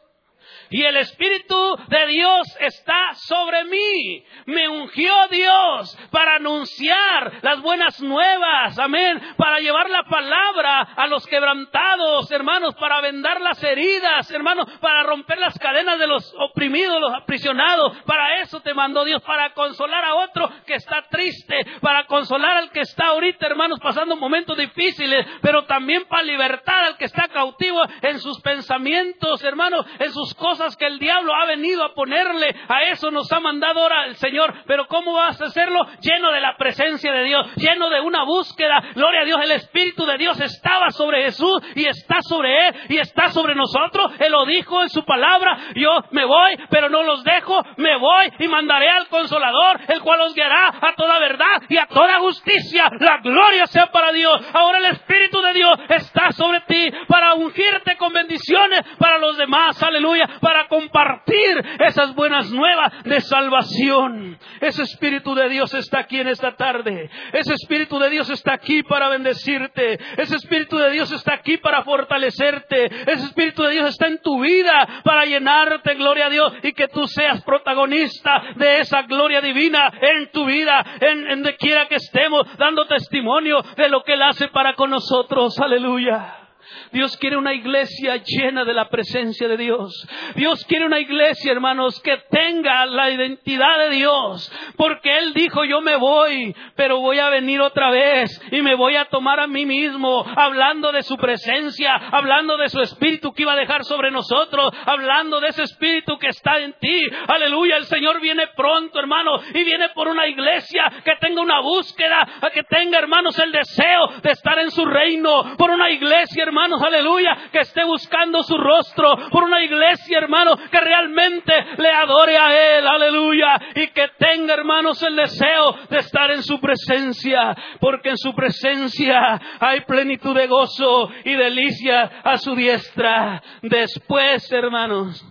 Y 0.70 0.84
el 0.84 0.98
Espíritu 0.98 1.78
de 1.88 2.08
Dios 2.08 2.58
está 2.60 3.14
sobre 3.14 3.66
mí. 3.66 4.24
Me 4.46 4.68
ungió 4.68 5.14
Dios 5.30 5.98
para 6.12 6.36
anunciar 6.36 7.40
las 7.42 7.62
buenas 7.62 8.02
nuevas, 8.02 8.78
amén, 8.80 9.22
para 9.38 9.60
llevar 9.60 9.90
la 9.90 10.04
palabra 10.04 10.82
a 10.96 11.08
los 11.08 11.26
quebrantados, 11.28 12.30
hermanos, 12.32 12.76
para 12.76 13.02
vendar 13.02 13.42
las 13.42 13.62
heridas, 13.64 14.30
hermanos, 14.32 14.70
para 14.80 15.04
romper 15.04 15.38
las 15.38 15.58
cadenas 15.58 16.00
de 16.00 16.08
los 16.08 16.34
oprimidos, 16.38 17.00
los 17.00 17.14
aprisionados. 17.14 17.98
Para 18.06 18.42
eso 18.42 18.62
te 18.62 18.74
mandó 18.74 19.06
Dios, 19.06 19.22
para 19.24 19.54
consolar 19.54 20.04
a 20.04 20.16
otro 20.16 20.50
que 20.66 20.76
está 20.76 21.04
triste, 21.10 21.66
para 21.82 22.06
consolar 22.06 22.58
al 22.58 22.72
que 22.72 22.82
está 22.82 23.08
ahorita, 23.08 23.46
hermanos, 23.48 23.80
pasando 23.80 24.16
momentos 24.16 24.58
difíciles, 24.58 25.26
pero 25.42 25.66
también 25.66 26.06
para 26.06 26.24
libertar 26.24 26.84
al 26.84 26.98
que 26.98 27.06
está 27.06 27.28
cautivo 27.30 27.82
en 28.02 28.20
sus 28.20 28.42
pensamientos, 28.42 29.44
hermanos, 29.44 29.86
en 30.00 30.12
sus 30.12 30.34
cosas 30.34 30.57
que 30.78 30.86
el 30.86 31.00
diablo 31.00 31.34
ha 31.36 31.46
venido 31.46 31.84
a 31.84 31.94
ponerle. 31.94 32.56
A 32.68 32.84
eso 32.84 33.12
nos 33.12 33.32
ha 33.32 33.40
mandado 33.40 33.82
ahora 33.82 34.06
el 34.06 34.16
Señor. 34.16 34.54
Pero 34.66 34.88
¿cómo 34.88 35.14
vas 35.14 35.40
a 35.42 35.46
hacerlo? 35.46 35.86
Lleno 36.02 36.32
de 36.32 36.42
la 36.42 36.58
presencia 36.58 37.12
de 37.12 37.24
Dios, 37.24 37.56
lleno 37.56 37.90
de 37.90 38.02
una 38.02 38.24
búsqueda. 38.24 38.82
Gloria 38.96 39.22
a 39.22 39.26
Dios, 39.26 39.40
el 39.42 39.52
Espíritu 39.52 40.06
de 40.06 40.18
Dios 40.18 40.40
estaba 40.40 40.90
sobre 40.92 41.24
Jesús 41.24 41.62
y 41.76 41.86
está 41.86 42.18
sobre 42.22 42.68
Él 42.68 42.76
y 42.90 42.98
está 42.98 43.30
sobre 43.30 43.56
nosotros. 43.56 44.14
Él 44.20 44.32
lo 44.32 44.46
dijo 44.46 44.82
en 44.82 44.90
su 44.90 45.04
palabra. 45.06 45.58
Yo 45.76 46.00
me 46.12 46.26
voy, 46.26 46.58
pero 46.70 46.90
no 46.90 47.04
los 47.04 47.24
dejo. 47.24 47.62
Me 47.78 47.98
voy 47.98 48.32
y 48.40 48.48
mandaré 48.48 48.90
al 48.90 49.08
Consolador, 49.08 49.80
el 49.88 50.02
cual 50.02 50.22
os 50.22 50.34
guiará 50.34 50.74
a 50.82 50.96
toda 50.96 51.20
verdad 51.20 51.62
y 51.70 51.78
a 51.78 51.86
toda 51.86 52.20
justicia. 52.20 52.90
La 53.00 53.20
gloria 53.20 53.68
sea 53.68 53.88
para 53.88 54.12
Dios. 54.12 54.42
Ahora 54.54 54.80
el 54.80 54.86
Espíritu 54.86 55.42
de 55.42 55.54
Dios 55.54 55.80
está 55.90 56.32
sobre 56.32 56.62
ti 56.62 56.92
para 57.08 57.36
ungirte 57.36 57.96
con 57.98 58.12
bendiciones 58.12 58.82
para 58.98 59.18
los 59.18 59.38
demás. 59.38 59.82
Aleluya 59.84 60.28
para 60.48 60.70
compartir 60.70 61.62
esas 61.86 62.16
buenas 62.16 62.50
nuevas 62.50 63.04
de 63.04 63.20
salvación. 63.20 64.40
Ese 64.62 64.84
Espíritu 64.84 65.36
de 65.36 65.50
Dios 65.50 65.74
está 65.74 66.00
aquí 66.00 66.22
en 66.22 66.30
esta 66.30 66.56
tarde. 66.56 67.10
Ese 67.34 67.54
Espíritu 67.54 68.00
de 68.00 68.10
Dios 68.10 68.30
está 68.30 68.54
aquí 68.54 68.82
para 68.82 69.10
bendecirte. 69.10 70.00
Ese 70.16 70.38
Espíritu 70.38 70.78
de 70.78 70.92
Dios 70.92 71.12
está 71.12 71.34
aquí 71.34 71.58
para 71.58 71.84
fortalecerte. 71.84 72.86
Ese 72.86 73.26
Espíritu 73.26 73.62
de 73.64 73.72
Dios 73.72 73.90
está 73.90 74.08
en 74.08 74.22
tu 74.22 74.40
vida 74.40 75.02
para 75.04 75.26
llenarte, 75.26 75.96
gloria 75.96 76.28
a 76.28 76.30
Dios, 76.30 76.54
y 76.64 76.72
que 76.72 76.88
tú 76.88 77.08
seas 77.08 77.44
protagonista 77.44 78.42
de 78.56 78.80
esa 78.80 79.02
gloria 79.02 79.42
divina 79.42 79.92
en 80.00 80.32
tu 80.32 80.46
vida, 80.46 80.82
en, 81.02 81.30
en 81.30 81.44
de 81.44 81.58
quiera 81.58 81.90
que 81.90 81.96
estemos, 81.96 82.48
dando 82.58 82.88
testimonio 82.88 83.62
de 83.76 83.90
lo 83.90 84.02
que 84.02 84.14
Él 84.14 84.22
hace 84.22 84.48
para 84.48 84.76
con 84.76 84.92
nosotros. 84.92 85.60
Aleluya. 85.60 86.47
Dios 86.92 87.18
quiere 87.18 87.38
una 87.38 87.54
iglesia 87.54 88.18
llena 88.24 88.64
de 88.64 88.74
la 88.74 88.90
presencia 88.90 89.48
de 89.48 89.58
Dios. 89.58 90.08
Dios 90.36 90.64
quiere 90.66 90.86
una 90.86 91.00
iglesia, 91.00 91.52
hermanos, 91.52 92.00
que 92.02 92.18
tenga 92.30 92.86
la 92.86 93.12
identidad 93.12 93.78
de 93.80 93.96
Dios. 93.96 94.52
Porque 94.78 95.18
Él 95.18 95.34
dijo, 95.34 95.64
yo 95.66 95.82
me 95.82 95.96
voy, 95.98 96.56
pero 96.76 97.00
voy 97.00 97.20
a 97.20 97.30
venir 97.30 97.62
otra 97.62 97.90
vez 97.92 98.42
y 98.52 98.62
me 98.62 98.76
voy 98.76 98.96
a 98.96 99.06
tomar 99.06 99.40
a 99.40 99.48
mí 99.48 99.66
mismo, 99.66 100.26
hablando 100.36 100.92
de 100.92 101.04
su 101.04 101.18
presencia, 101.18 101.96
hablando 102.12 102.58
de 102.58 102.70
su 102.70 102.80
espíritu 102.80 103.34
que 103.34 103.44
iba 103.44 103.54
a 103.54 103.58
dejar 103.58 103.84
sobre 103.84 104.12
nosotros, 104.12 104.72
hablando 104.86 105.40
de 105.40 105.50
ese 105.50 105.64
espíritu 105.64 106.18
que 106.18 106.30
está 106.30 106.60
en 106.60 106.74
ti. 106.74 107.02
Aleluya, 107.28 107.78
el 107.78 107.86
Señor 107.86 108.22
viene 108.22 108.48
pronto, 108.56 109.00
hermano, 109.00 109.40
y 109.54 109.64
viene 109.64 109.90
por 109.90 110.08
una 110.08 110.28
iglesia 110.28 110.92
que 111.04 111.16
tenga 111.20 111.42
una 111.42 111.60
búsqueda, 111.60 112.28
que 112.54 112.64
tenga, 112.64 113.00
hermanos, 113.00 113.38
el 113.40 113.52
deseo 113.52 114.08
de 114.22 114.32
estar 114.32 114.58
en 114.60 114.72
su 114.72 114.86
reino, 114.86 115.56
por 115.58 115.70
una 115.70 115.90
iglesia, 115.90 116.44
hermano 116.44 116.77
aleluya, 116.82 117.50
que 117.52 117.60
esté 117.60 117.84
buscando 117.84 118.44
su 118.44 118.58
rostro 118.58 119.30
por 119.30 119.44
una 119.44 119.64
iglesia, 119.64 120.18
hermano, 120.18 120.56
que 120.70 120.80
realmente 120.80 121.54
le 121.78 121.92
adore 121.92 122.38
a 122.38 122.78
Él, 122.78 122.88
aleluya, 122.88 123.60
y 123.76 123.88
que 123.88 124.10
tenga, 124.18 124.54
hermanos, 124.54 125.02
el 125.04 125.16
deseo 125.16 125.74
de 125.90 126.00
estar 126.00 126.32
en 126.32 126.44
su 126.44 126.60
presencia, 126.60 127.56
porque 127.80 128.10
en 128.10 128.18
su 128.18 128.34
presencia 128.34 129.40
hay 129.60 129.82
plenitud 129.82 130.36
de 130.36 130.48
gozo 130.48 131.10
y 131.24 131.34
delicia 131.34 132.04
a 132.24 132.38
su 132.38 132.56
diestra. 132.56 133.42
Después, 133.62 134.52
hermanos, 134.52 135.24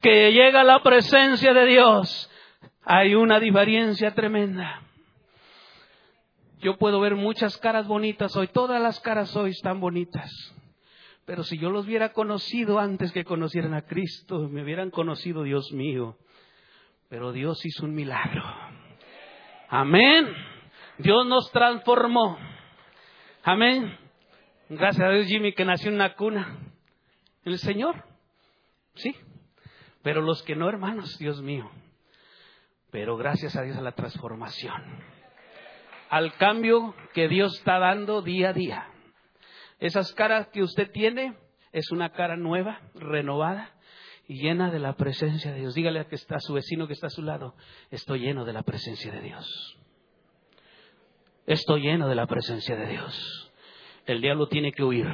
que 0.00 0.32
llega 0.32 0.64
la 0.64 0.82
presencia 0.82 1.54
de 1.54 1.66
Dios, 1.66 2.30
hay 2.84 3.14
una 3.14 3.40
diferencia 3.40 4.14
tremenda. 4.14 4.82
Yo 6.60 6.76
puedo 6.78 7.00
ver 7.00 7.14
muchas 7.14 7.58
caras 7.58 7.86
bonitas 7.86 8.34
hoy, 8.36 8.48
todas 8.48 8.80
las 8.80 8.98
caras 9.00 9.36
hoy 9.36 9.50
están 9.50 9.80
bonitas. 9.80 10.30
Pero 11.26 11.42
si 11.42 11.58
yo 11.58 11.70
los 11.70 11.86
hubiera 11.86 12.12
conocido 12.12 12.78
antes 12.78 13.12
que 13.12 13.24
conocieran 13.24 13.74
a 13.74 13.82
Cristo, 13.82 14.48
me 14.48 14.62
hubieran 14.62 14.90
conocido, 14.90 15.42
Dios 15.42 15.72
mío. 15.72 16.18
Pero 17.08 17.32
Dios 17.32 17.64
hizo 17.64 17.84
un 17.84 17.94
milagro. 17.94 18.42
Amén. 19.68 20.28
Dios 20.98 21.26
nos 21.26 21.50
transformó. 21.50 22.38
Amén. 23.42 23.96
Gracias 24.68 25.06
a 25.06 25.10
Dios, 25.10 25.26
Jimmy, 25.26 25.52
que 25.52 25.64
nació 25.64 25.88
en 25.88 25.96
una 25.96 26.14
cuna. 26.14 26.58
El 27.44 27.58
Señor. 27.58 28.04
Sí. 28.94 29.14
Pero 30.02 30.20
los 30.20 30.42
que 30.42 30.56
no, 30.56 30.68
hermanos, 30.68 31.16
Dios 31.18 31.40
mío. 31.42 31.70
Pero 32.90 33.16
gracias 33.16 33.56
a 33.56 33.62
Dios 33.62 33.76
a 33.76 33.82
la 33.82 33.92
transformación. 33.92 35.02
Al 36.10 36.34
cambio 36.34 36.94
que 37.14 37.28
Dios 37.28 37.58
está 37.58 37.78
dando 37.78 38.22
día 38.22 38.50
a 38.50 38.52
día. 38.52 38.88
Esas 39.78 40.12
caras 40.12 40.48
que 40.48 40.62
usted 40.62 40.90
tiene 40.90 41.36
es 41.72 41.90
una 41.90 42.10
cara 42.10 42.36
nueva, 42.36 42.80
renovada 42.94 43.74
y 44.26 44.40
llena 44.40 44.70
de 44.70 44.78
la 44.78 44.94
presencia 44.94 45.52
de 45.52 45.60
Dios. 45.60 45.74
Dígale 45.74 46.00
a 46.00 46.08
que 46.08 46.14
está 46.14 46.36
a 46.36 46.40
su 46.40 46.54
vecino 46.54 46.86
que 46.86 46.92
está 46.92 47.08
a 47.08 47.10
su 47.10 47.22
lado, 47.22 47.54
estoy 47.90 48.20
lleno 48.20 48.44
de 48.44 48.52
la 48.52 48.62
presencia 48.62 49.12
de 49.12 49.20
Dios. 49.20 49.76
Estoy 51.46 51.82
lleno 51.82 52.08
de 52.08 52.14
la 52.14 52.26
presencia 52.26 52.74
de 52.76 52.86
Dios. 52.86 53.52
El 54.06 54.20
diablo 54.20 54.48
tiene 54.48 54.72
que 54.72 54.82
huir. 54.82 55.06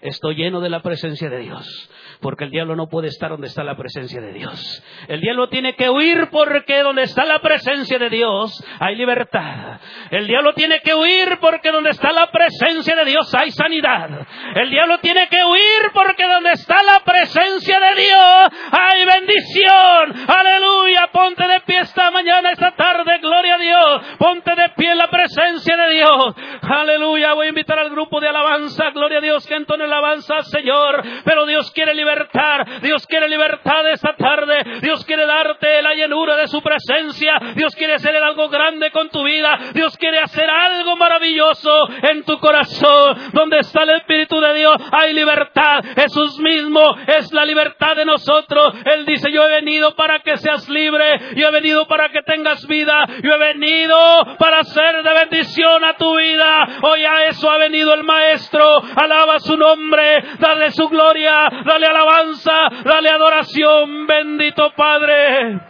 Estoy 0.00 0.36
lleno 0.36 0.60
de 0.60 0.70
la 0.70 0.80
presencia 0.80 1.28
de 1.28 1.38
Dios. 1.38 1.90
Porque 2.20 2.44
el 2.44 2.50
diablo 2.50 2.76
no 2.76 2.88
puede 2.88 3.08
estar 3.08 3.30
donde 3.30 3.46
está 3.46 3.64
la 3.64 3.76
presencia 3.76 4.20
de 4.20 4.32
Dios. 4.32 4.82
El 5.08 5.20
diablo 5.20 5.48
tiene 5.48 5.74
que 5.74 5.88
huir 5.88 6.28
porque 6.30 6.82
donde 6.82 7.02
está 7.02 7.24
la 7.24 7.40
presencia 7.40 7.98
de 7.98 8.10
Dios 8.10 8.62
hay 8.78 8.96
libertad. 8.96 9.80
El 10.10 10.26
diablo 10.26 10.52
tiene 10.54 10.80
que 10.80 10.94
huir 10.94 11.38
porque 11.40 11.70
donde 11.70 11.90
está 11.90 12.12
la 12.12 12.30
presencia 12.30 12.94
de 12.96 13.04
Dios 13.04 13.34
hay 13.34 13.50
sanidad. 13.50 14.26
El 14.54 14.70
diablo 14.70 14.98
tiene 14.98 15.28
que 15.28 15.44
huir 15.44 15.92
porque 15.94 16.26
donde 16.26 16.52
está 16.52 16.82
la 16.82 17.00
presencia 17.04 17.80
de 17.80 18.02
Dios 18.02 18.70
hay 18.70 19.04
bendición. 19.04 20.28
Aleluya. 20.28 21.08
Ponte 21.12 21.46
de 21.46 21.60
pie 21.60 21.80
esta 21.80 22.10
mañana, 22.10 22.50
esta 22.50 22.72
tarde. 22.72 23.18
Gloria 23.20 23.54
a 23.54 23.58
Dios. 23.58 24.02
Ponte 24.18 24.54
de 24.54 24.68
pie 24.76 24.92
en 24.92 24.98
la 24.98 25.08
presencia 25.08 25.76
de 25.76 25.94
Dios. 25.94 26.34
Aleluya. 26.62 27.32
Voy 27.34 27.46
a 27.46 27.50
invitar 27.50 27.78
al 27.78 27.90
grupo 27.90 28.20
de 28.20 28.28
alabanza. 28.28 28.90
Gloria 28.90 29.18
a 29.18 29.22
Dios 29.22 29.46
que 29.46 29.54
entone 29.70 29.84
alabanza, 29.84 30.42
Señor. 30.42 31.02
Pero 31.24 31.46
Dios 31.46 31.70
quiere 31.70 31.94
libertar. 31.94 32.80
Dios 32.80 33.06
quiere 33.06 33.28
libertad 33.28 33.88
esta 33.88 34.14
tarde. 34.16 34.80
Dios 34.80 35.04
quiere 35.04 35.26
darte 35.26 35.80
la 35.82 35.94
llenura 35.94 36.36
de 36.36 36.48
su 36.48 36.60
presencia. 36.60 37.38
Dios 37.54 37.74
quiere 37.76 37.94
hacer 37.94 38.16
algo 38.16 38.48
grande 38.48 38.90
con 38.90 39.08
tu 39.10 39.22
vida. 39.22 39.58
Dios 39.72 39.96
quiere 39.96 40.18
hacer 40.18 40.48
algo 40.50 40.96
maravilloso 40.96 41.88
en 42.10 42.24
tu 42.24 42.38
corazón. 42.38 43.30
Donde 43.32 43.58
está 43.58 43.84
el 43.84 43.90
Espíritu 43.90 44.40
de 44.40 44.54
Dios 44.54 44.76
hay 44.90 45.12
libertad. 45.12 45.84
Jesús 45.94 46.38
mismo 46.40 46.96
es 47.06 47.32
la 47.32 47.44
libertad 47.44 47.94
de 47.94 48.04
nosotros. 48.04 48.74
Él 48.84 49.06
dice, 49.06 49.30
yo 49.30 49.44
he 49.44 49.50
venido 49.50 49.94
para 49.94 50.20
que 50.20 50.36
seas 50.36 50.68
libre. 50.68 51.36
Yo 51.36 51.48
he 51.48 51.52
venido 51.52 51.86
para 51.86 52.08
que 52.10 52.22
tengas 52.22 52.66
vida. 52.66 53.04
Yo 53.22 53.34
he 53.34 53.38
venido 53.38 53.96
para 54.38 54.64
ser 54.64 55.02
de 55.02 55.12
bendición 55.12 55.84
a 55.84 55.96
tu 55.96 56.16
vida. 56.16 56.66
Hoy 56.82 57.04
a 57.04 57.26
eso 57.26 57.48
ha 57.48 57.58
venido 57.58 57.94
el 57.94 58.02
Maestro. 58.02 58.82
Alaba 58.96 59.38
su 59.38 59.59
nombre. 59.60 60.22
Dale 60.38 60.72
su 60.72 60.88
gloria. 60.88 61.48
Dale 61.64 61.86
alabanza. 61.86 62.68
Dale 62.82 63.10
adoración. 63.10 64.06
Bendito 64.06 64.72
Padre. 64.74 65.60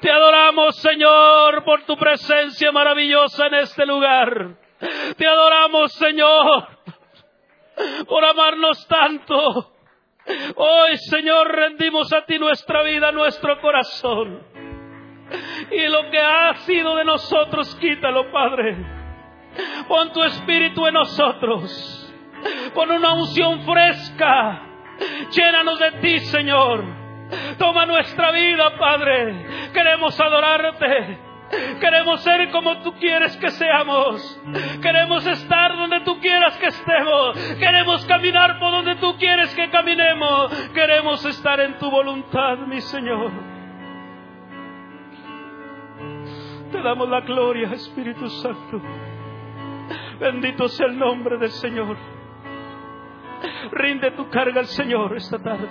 Te 0.00 0.10
adoramos, 0.10 0.76
Señor, 0.76 1.62
por 1.64 1.82
tu 1.82 1.96
presencia 1.96 2.72
maravillosa 2.72 3.46
en 3.46 3.54
este 3.54 3.84
lugar. 3.84 4.56
Te 5.16 5.26
adoramos, 5.26 5.92
Señor, 5.92 6.68
por 8.06 8.24
amarnos 8.24 8.86
tanto. 8.88 9.74
Hoy, 10.56 10.96
Señor, 11.10 11.54
rendimos 11.54 12.12
a 12.12 12.24
ti 12.24 12.38
nuestra 12.38 12.82
vida, 12.82 13.12
nuestro 13.12 13.60
corazón. 13.60 14.42
Y 15.70 15.86
lo 15.88 16.10
que 16.10 16.18
ha 16.18 16.54
sido 16.58 16.96
de 16.96 17.04
nosotros, 17.04 17.74
quítalo, 17.76 18.30
Padre. 18.30 18.76
Pon 19.86 20.12
tu 20.12 20.22
espíritu 20.22 20.86
en 20.86 20.94
nosotros. 20.94 22.07
Pon 22.74 22.90
una 22.90 23.12
unción 23.14 23.64
fresca. 23.64 24.62
Llénanos 25.30 25.78
de 25.78 25.92
ti, 26.00 26.20
Señor. 26.20 26.84
Toma 27.58 27.86
nuestra 27.86 28.30
vida, 28.32 28.76
Padre. 28.78 29.70
Queremos 29.72 30.18
adorarte. 30.18 31.18
Queremos 31.80 32.22
ser 32.22 32.50
como 32.50 32.78
tú 32.82 32.92
quieres 32.94 33.36
que 33.38 33.50
seamos. 33.50 34.42
Queremos 34.82 35.26
estar 35.26 35.76
donde 35.76 36.00
tú 36.00 36.18
quieras 36.20 36.56
que 36.58 36.66
estemos. 36.66 37.38
Queremos 37.58 38.04
caminar 38.06 38.58
por 38.58 38.70
donde 38.70 38.96
tú 38.96 39.16
quieres 39.16 39.54
que 39.54 39.70
caminemos. 39.70 40.52
Queremos 40.74 41.24
estar 41.24 41.60
en 41.60 41.78
tu 41.78 41.90
voluntad, 41.90 42.58
mi 42.58 42.80
Señor. 42.80 43.32
Te 46.70 46.82
damos 46.82 47.08
la 47.08 47.20
gloria, 47.20 47.72
Espíritu 47.72 48.28
Santo. 48.28 48.82
Bendito 50.20 50.68
sea 50.68 50.86
el 50.86 50.98
nombre 50.98 51.38
del 51.38 51.50
Señor. 51.50 51.96
Rinde 53.72 54.10
tu 54.12 54.28
carga 54.28 54.60
al 54.60 54.66
Señor 54.66 55.16
esta 55.16 55.38
tarde. 55.38 55.68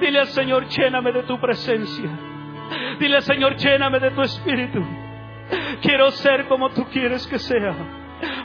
Dile 0.00 0.20
al 0.20 0.26
Señor, 0.28 0.66
lléname 0.68 1.12
de 1.12 1.22
tu 1.24 1.38
presencia. 1.40 2.10
Dile 2.98 3.16
al 3.16 3.22
Señor, 3.22 3.56
lléname 3.56 4.00
de 4.00 4.10
tu 4.10 4.22
espíritu. 4.22 4.84
Quiero 5.82 6.10
ser 6.10 6.46
como 6.46 6.70
tú 6.70 6.84
quieres 6.86 7.26
que 7.26 7.38
sea. 7.38 7.74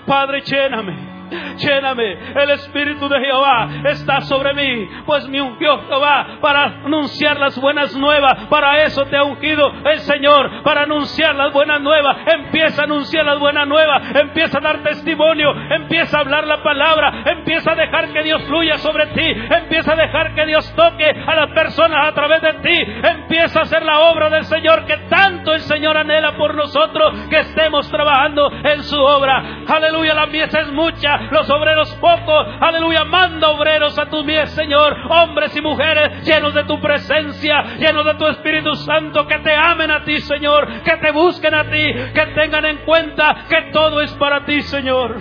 Padre, 0.05 0.41
lléname. 0.41 1.08
Lléname, 1.29 2.13
el 2.35 2.49
Espíritu 2.51 3.07
de 3.07 3.19
Jehová 3.19 3.69
está 3.85 4.21
sobre 4.21 4.53
mí, 4.53 4.89
pues 5.05 5.27
me 5.27 5.41
ungió 5.41 5.79
Jehová 5.87 6.37
para 6.41 6.63
anunciar 6.85 7.39
las 7.39 7.59
buenas 7.59 7.95
nuevas. 7.95 8.47
Para 8.49 8.83
eso 8.83 9.05
te 9.05 9.17
ha 9.17 9.23
ungido 9.23 9.71
el 9.85 9.99
Señor, 9.99 10.63
para 10.63 10.83
anunciar 10.83 11.35
las 11.35 11.53
buenas 11.53 11.81
nuevas. 11.81 12.17
Empieza 12.33 12.81
a 12.81 12.85
anunciar 12.85 13.25
las 13.25 13.39
buenas 13.39 13.67
nuevas, 13.67 14.15
empieza 14.15 14.57
a 14.57 14.61
dar 14.61 14.83
testimonio, 14.83 15.53
empieza 15.71 16.17
a 16.17 16.21
hablar 16.21 16.47
la 16.47 16.63
palabra, 16.63 17.23
empieza 17.25 17.71
a 17.71 17.75
dejar 17.75 18.11
que 18.11 18.23
Dios 18.23 18.41
fluya 18.43 18.77
sobre 18.77 19.07
ti, 19.07 19.33
empieza 19.55 19.93
a 19.93 19.95
dejar 19.95 20.35
que 20.35 20.45
Dios 20.45 20.73
toque 20.75 21.09
a 21.09 21.35
las 21.35 21.51
personas 21.51 22.07
a 22.07 22.13
través 22.13 22.41
de 22.41 22.53
ti, 22.53 22.83
empieza 23.03 23.59
a 23.59 23.63
hacer 23.63 23.83
la 23.83 23.99
obra 23.99 24.29
del 24.29 24.45
Señor 24.45 24.85
que 24.85 24.97
tanto 25.09 25.53
el 25.53 25.61
Señor 25.61 25.97
anhela 25.97 26.35
por 26.35 26.55
nosotros 26.55 27.27
que 27.29 27.37
estemos 27.37 27.89
trabajando 27.89 28.51
en 28.51 28.83
su 28.83 28.99
obra. 28.99 29.63
Aleluya, 29.67 30.13
la 30.13 30.25
mies 30.25 30.53
es 30.53 30.71
mucha, 30.71 31.18
los 31.31 31.49
obreros 31.49 31.93
pocos. 31.95 32.47
Aleluya, 32.59 33.03
manda 33.05 33.49
obreros 33.49 33.97
a 33.97 34.09
tu 34.09 34.23
mies, 34.23 34.49
Señor. 34.51 34.95
Hombres 35.09 35.55
y 35.55 35.61
mujeres 35.61 36.25
llenos 36.25 36.53
de 36.53 36.63
tu 36.65 36.79
presencia, 36.79 37.63
llenos 37.77 38.05
de 38.05 38.15
tu 38.15 38.27
Espíritu 38.27 38.75
Santo, 38.75 39.27
que 39.27 39.39
te 39.39 39.53
amen 39.53 39.91
a 39.91 40.03
ti, 40.03 40.19
Señor, 40.21 40.81
que 40.83 40.97
te 40.97 41.11
busquen 41.11 41.53
a 41.53 41.63
ti, 41.69 41.93
que 42.13 42.25
tengan 42.35 42.65
en 42.65 42.77
cuenta 42.79 43.45
que 43.49 43.71
todo 43.71 44.01
es 44.01 44.13
para 44.15 44.45
ti, 44.45 44.61
Señor. 44.61 45.15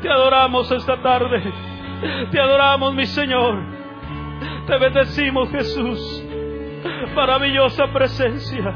Te 0.00 0.08
adoramos 0.08 0.70
esta 0.72 0.96
tarde. 1.02 1.42
Te 2.30 2.40
adoramos, 2.40 2.94
mi 2.94 3.06
Señor. 3.06 3.62
Te 4.66 4.78
bendecimos, 4.78 5.50
Jesús. 5.50 6.24
Maravillosa 7.14 7.86
presencia. 7.88 8.74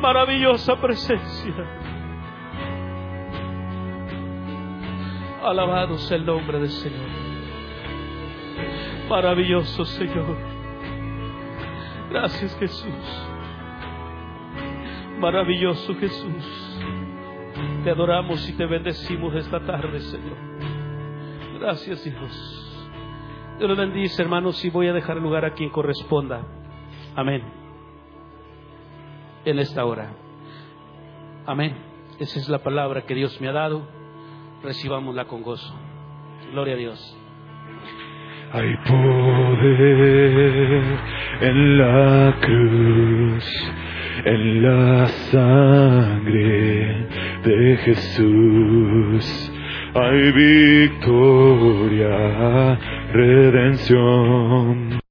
Maravillosa 0.00 0.76
presencia. 0.76 1.79
Alabado 5.42 5.96
sea 5.96 6.18
el 6.18 6.26
nombre 6.26 6.58
del 6.58 6.68
Señor. 6.68 7.08
Maravilloso 9.08 9.84
Señor. 9.86 10.36
Gracias 12.10 12.54
Jesús. 12.58 13.28
Maravilloso 15.18 15.94
Jesús. 15.94 16.78
Te 17.84 17.90
adoramos 17.90 18.46
y 18.50 18.52
te 18.52 18.66
bendecimos 18.66 19.34
esta 19.34 19.60
tarde, 19.60 20.00
Señor. 20.00 20.36
Gracias, 21.58 22.06
hijos. 22.06 22.88
Dios 23.58 23.68
los 23.68 23.78
bendice, 23.78 24.22
hermanos, 24.22 24.62
y 24.64 24.70
voy 24.70 24.88
a 24.88 24.92
dejar 24.92 25.16
lugar 25.16 25.46
a 25.46 25.54
quien 25.54 25.70
corresponda. 25.70 26.42
Amén. 27.16 27.42
En 29.46 29.58
esta 29.58 29.86
hora. 29.86 30.12
Amén. 31.46 31.76
Esa 32.18 32.38
es 32.38 32.48
la 32.50 32.58
palabra 32.58 33.06
que 33.06 33.14
Dios 33.14 33.40
me 33.40 33.48
ha 33.48 33.52
dado 33.52 33.99
recibámosla 34.62 35.26
con 35.26 35.42
gozo. 35.42 35.74
Gloria 36.52 36.74
a 36.74 36.78
Dios. 36.78 37.16
Hay 38.52 38.76
poder 38.78 40.82
en 41.40 41.78
la 41.78 42.34
cruz, 42.40 43.72
en 44.24 44.62
la 44.62 45.06
sangre 45.06 47.06
de 47.44 47.76
Jesús. 47.84 49.52
Hay 49.94 50.32
victoria, 50.32 52.10
redención. 53.12 54.90